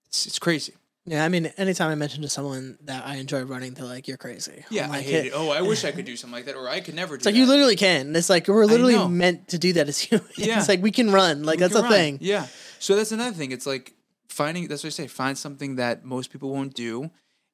[0.06, 0.74] It's it's crazy.
[1.10, 4.16] Yeah, I mean, anytime I mention to someone that I enjoy running, they're like, "You're
[4.16, 5.32] crazy." Yeah, I'm I hate it.
[5.34, 7.26] Oh, I wish I could do something like that, or I could never do It's
[7.26, 7.38] like that.
[7.40, 8.14] you literally can.
[8.14, 10.30] It's like we're literally meant to do that as humans.
[10.38, 10.58] Yeah.
[10.60, 11.42] It's like we can run.
[11.42, 11.90] Like We that's a run.
[11.90, 12.18] thing.
[12.20, 12.46] Yeah.
[12.78, 13.50] So that's another thing.
[13.50, 13.92] It's like
[14.28, 14.68] finding.
[14.68, 15.08] That's what I say.
[15.08, 17.10] Find something that most people won't do.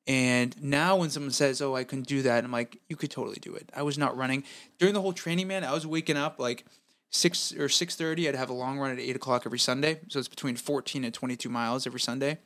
[0.06, 3.38] And now when someone says, "Oh, I couldn't do that," I'm like, "You could totally
[3.40, 4.44] do it." I was not running
[4.78, 5.64] during the whole training, man.
[5.64, 6.66] I was waking up like
[7.10, 8.28] six or six thirty.
[8.28, 10.00] I'd have a long run at eight o'clock every Sunday.
[10.08, 12.38] So it's between fourteen and twenty two miles every Sunday.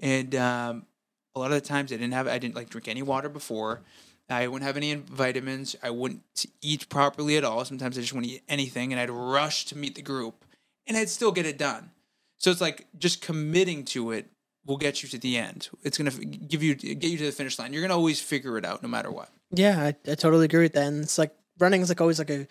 [0.00, 0.86] And um,
[1.34, 2.26] a lot of the times I didn't have.
[2.26, 3.82] I didn't like drink any water before.
[4.28, 5.76] I wouldn't have any vitamins.
[5.82, 7.64] I wouldn't eat properly at all.
[7.64, 10.44] Sometimes I just wouldn't eat anything, and I'd rush to meet the group,
[10.86, 11.90] and I'd still get it done.
[12.38, 14.26] So it's like just committing to it
[14.66, 15.68] will get you to the end.
[15.84, 17.72] It's gonna give you get you to the finish line.
[17.72, 19.30] You're gonna always figure it out, no matter what.
[19.52, 20.88] Yeah, I, I totally agree with that.
[20.88, 22.46] And it's like running is like always like a.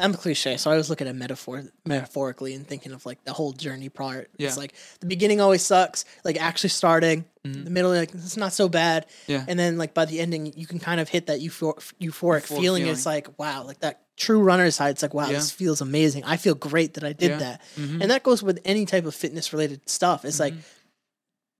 [0.00, 3.22] I'm a cliche, so I always look at it metaphor metaphorically and thinking of like
[3.24, 4.30] the whole journey part.
[4.38, 4.48] Yeah.
[4.48, 6.04] It's like the beginning always sucks.
[6.24, 9.06] Like actually starting, the middle like it's not so bad.
[9.06, 9.32] Mm-hmm.
[9.32, 9.44] Yeah.
[9.48, 12.42] And then like by the ending, you can kind of hit that euphor- euphoric, Euphoric
[12.60, 12.86] feeling.
[12.86, 14.88] It's like wow, like that true runner's high.
[14.90, 15.34] It's like wow, Yeah.
[15.34, 16.24] this feels amazing.
[16.24, 17.38] I feel great that I did Yeah.
[17.38, 17.62] that.
[17.76, 18.00] Mhm.
[18.02, 20.24] And that goes with any type of fitness related stuff.
[20.24, 20.54] It's like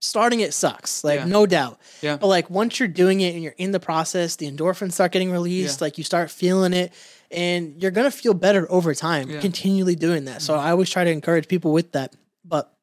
[0.03, 1.27] starting it sucks, like Mm-hmm.
[1.27, 1.31] Yeah.
[1.33, 1.79] no doubt.
[2.01, 2.17] Yeah.
[2.17, 5.31] But like once you're doing it and you're in the process, the endorphins start getting
[5.31, 6.91] released, like you start feeling it
[7.31, 9.35] and you're gonna feel better over time, Yeah.
[9.35, 9.41] Mm-hmm.
[9.41, 10.41] continually doing that.
[10.41, 12.15] So I always try to encourage people with that.
[12.45, 12.73] But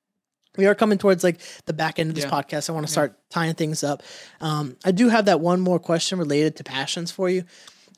[0.57, 2.30] we are coming towards like the back end of this Yeah.
[2.30, 2.68] podcast.
[2.68, 4.03] I want to start tying things up.
[4.40, 7.44] Um, I do have that one more question related to passions for you,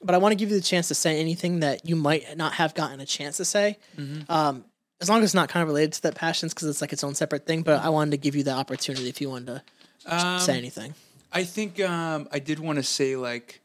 [0.02, 2.54] but I want to give you the chance to say anything that you might not
[2.54, 3.78] have gotten a chance to say.
[3.96, 4.30] Mm-hmm.
[4.30, 4.64] Um,
[5.00, 7.02] as long as it's not kind of related to that passions, because it's like its
[7.02, 7.62] own separate thing.
[7.62, 9.62] But I wanted to give you the opportunity if you wanted to
[10.06, 10.94] Um, say anything.
[11.32, 13.62] I think um, I did want to say like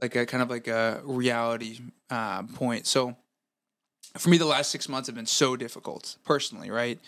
[0.00, 1.80] like a kind of like a reality
[2.10, 2.86] uh, point.
[2.86, 3.16] So
[4.16, 6.98] for me, the last six months have been so difficult personally, right?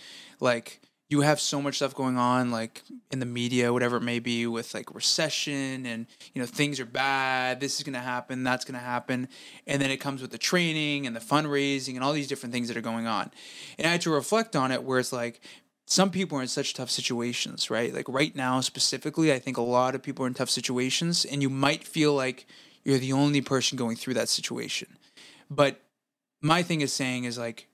[0.41, 0.81] Like
[1.11, 4.47] you have so much stuff going on, like in the media, whatever it may be,
[4.47, 7.61] with like recession and you know things are bad.
[7.61, 8.45] This is going to happen.
[8.45, 9.29] That's going to happen,
[9.67, 12.69] and then it comes with the training and the fundraising and all these different things
[12.69, 13.31] that are going on.
[13.77, 15.41] And I had to reflect on it, where it's like
[15.85, 17.93] some people are in such tough situations, right?
[17.93, 21.43] Like right now specifically, I think a lot of people are in tough situations, and
[21.43, 22.47] you might feel like
[22.85, 24.89] you're the only person going through that situation.
[25.51, 25.81] But
[26.41, 27.67] my thing is saying is like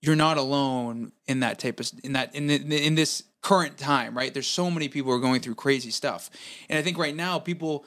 [0.00, 4.16] you're not alone in that type of in that in the, in this current time,
[4.16, 4.32] right?
[4.32, 6.30] There's so many people are going through crazy stuff,
[6.68, 7.84] and I think right now people,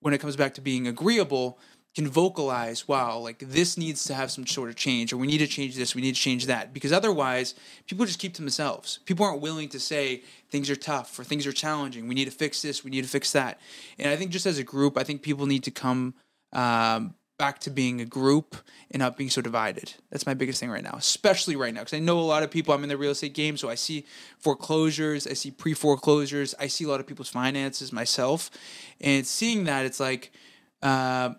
[0.00, 1.58] when it comes back to being agreeable,
[1.94, 5.38] can vocalize, wow, like this needs to have some sort of change, or we need
[5.38, 7.54] to change this, we need to change that, because otherwise
[7.86, 9.00] people just keep to themselves.
[9.06, 12.06] People aren't willing to say things are tough or things are challenging.
[12.06, 13.60] We need to fix this, we need to fix that,
[13.98, 16.14] and I think just as a group, I think people need to come.
[16.52, 18.54] Um, back to being a group
[18.90, 19.94] and not being so divided.
[20.10, 22.50] That's my biggest thing right now, especially right now, because I know a lot of
[22.50, 22.74] people.
[22.74, 24.04] I'm in the real estate game, so I see
[24.38, 28.50] foreclosures, I see pre foreclosures, I see a lot of people's finances myself,
[29.00, 30.32] and seeing that, it's like
[30.82, 31.30] uh,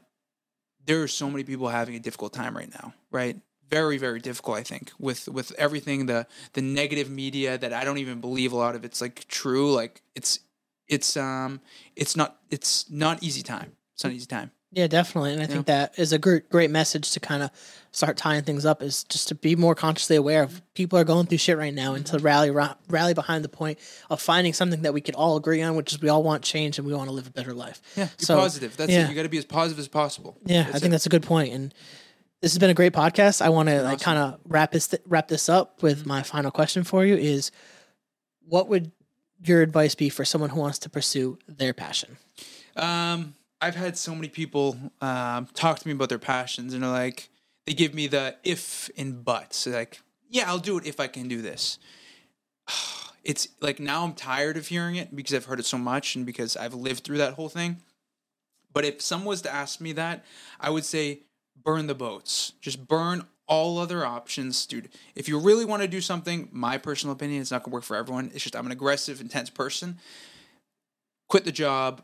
[0.86, 3.40] there are so many people having a difficult time right now, right?
[3.70, 4.58] Very, very difficult.
[4.58, 8.58] I think with with everything the the negative media that I don't even believe a
[8.58, 9.72] lot of it's like true.
[9.74, 10.40] Like it's
[10.88, 11.62] it's um
[11.96, 13.74] it's not it's not easy time.
[13.94, 14.52] It's not easy time.
[14.74, 15.34] Yeah, definitely.
[15.34, 17.52] And I think that is a great, great message to kind of
[17.94, 21.26] start tying things up is just to be more consciously aware of people are going
[21.28, 23.78] through shit right now and to rally ra- rally behind the point
[24.10, 26.78] of finding something that we could all agree on, which is we all want change
[26.78, 27.82] and we want to live a better life.
[27.98, 28.78] Yeah, be So, positive.
[28.78, 29.06] That's yeah.
[29.06, 29.10] it.
[29.10, 30.38] You got to be as positive as possible.
[30.46, 31.54] Yeah, I think that's a good point.
[31.54, 31.74] And
[32.42, 33.42] this has been a great podcast.
[33.42, 36.84] I want to like kind of wrap this wrap this up with my final question
[36.86, 37.52] for you is
[38.48, 38.92] what would
[39.44, 42.18] your advice be for someone who wants to pursue their passion?
[42.78, 46.90] Um, I've had so many people um, talk to me about their passions, and they're
[46.90, 47.30] like,
[47.72, 49.66] they give me the if and buts.
[49.66, 51.80] Like, yeah, I'll do it if I can do this.
[53.24, 56.26] It's like now I'm tired of hearing it because I've heard it so much and
[56.26, 57.78] because I've lived through that whole thing.
[58.74, 60.26] But if someone was to ask me that,
[60.60, 61.20] I would say
[61.64, 62.54] burn the boats.
[62.62, 64.90] Just burn all other options, dude.
[65.14, 67.96] If you really want to do something, my personal opinion, it's not gonna work for
[67.96, 68.32] everyone.
[68.34, 70.00] It's just I'm an aggressive, intense person.
[71.30, 72.02] Quit the job,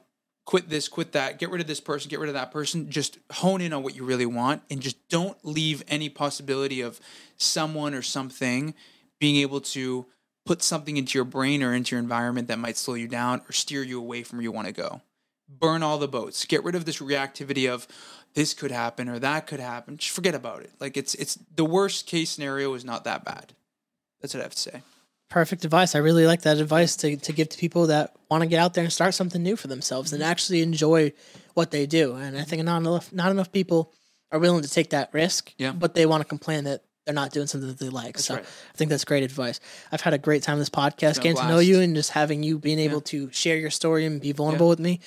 [0.48, 2.90] quit this, quit that, get rid of this person, get rid of that person.
[2.90, 7.02] Just hone in on what you really want and just don't leave any possibility of
[7.36, 8.74] someone or something
[9.20, 10.06] being able to
[10.46, 13.52] put something into your brain or into your environment that might slow you down or
[13.52, 15.02] steer you away from where you want to go.
[15.50, 16.46] Burn all the boats.
[16.46, 17.86] Get rid of this reactivity of
[18.34, 19.98] this could happen or that could happen.
[19.98, 20.72] Just forget about it.
[20.80, 23.54] Like it's it's the worst case scenario is not that bad.
[24.22, 24.82] that's what I have to say.
[25.30, 25.94] Perfect advice.
[25.94, 28.74] I really like that advice to, to give to people that want to get out
[28.74, 31.12] there and start something new for themselves and actually enjoy
[31.54, 32.16] what they do.
[32.16, 33.94] And I think not enough not enough people
[34.32, 35.54] are willing to take that risk.
[35.58, 35.74] Yeah.
[35.74, 38.18] But they want to complain that they're not doing something that they like.
[38.20, 38.44] so right.
[38.44, 39.62] I think that's great advice.
[39.94, 42.60] I've had a great time this podcast, getting to know you and just having you
[42.60, 45.00] being able to share your story and be vulnerable with me.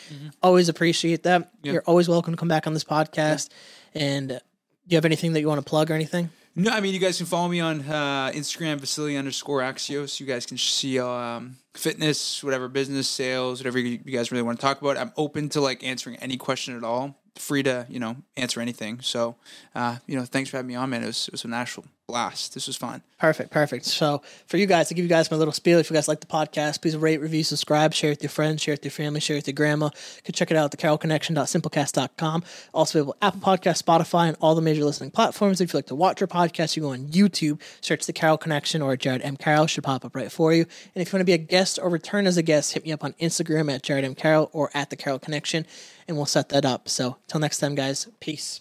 [0.43, 1.43] Always appreciate that.
[1.43, 1.67] Mm-hmm.
[1.67, 1.73] Yeah.
[1.75, 3.51] You're always welcome to come back on this podcast.
[3.95, 6.31] And uh, do you have anything that you want to plug or anything?
[6.61, 10.21] No, I mean you guys can follow me on uh, Instagram, Vasily underscore Axios.
[10.21, 14.63] You guys can see um, fitness, whatever business, sales, whatever you, guys really want to
[14.63, 14.99] talk about.
[14.99, 17.17] I'm open to like answering any question at all.
[17.37, 19.01] Free to you know answer anything.
[19.01, 19.37] So
[19.75, 21.03] uh, you know, thanks for having me on, man.
[21.03, 22.55] It was it was an actual blast.
[22.55, 23.03] This was fun.
[23.19, 23.85] Perfect, perfect.
[23.85, 26.21] So for you guys, to give you guys my little spiel, if you guys like
[26.21, 28.91] the podcast, please rate, review, subscribe, share it with your friends, share it with your
[28.91, 29.87] family, share it with your grandma.
[29.87, 32.45] You can check it out at thecarolconnection.simplecast.com.
[32.73, 35.61] Also available Apple Podcast, Spotify, and all the major listening platforms.
[35.61, 38.81] If you like to watch our podcast, you go on YouTube, search The Carroll Connection
[38.81, 39.37] or Jared M.
[39.37, 40.65] Carroll should pop up right for you.
[40.95, 42.93] And if you want to be a guest or return as a guest, hit me
[42.93, 44.15] up on Instagram at Jared M.
[44.15, 45.67] Carroll or at The Carroll Connection,
[46.09, 46.89] and we'll set that up.
[46.89, 48.61] So till next time, guys, peace.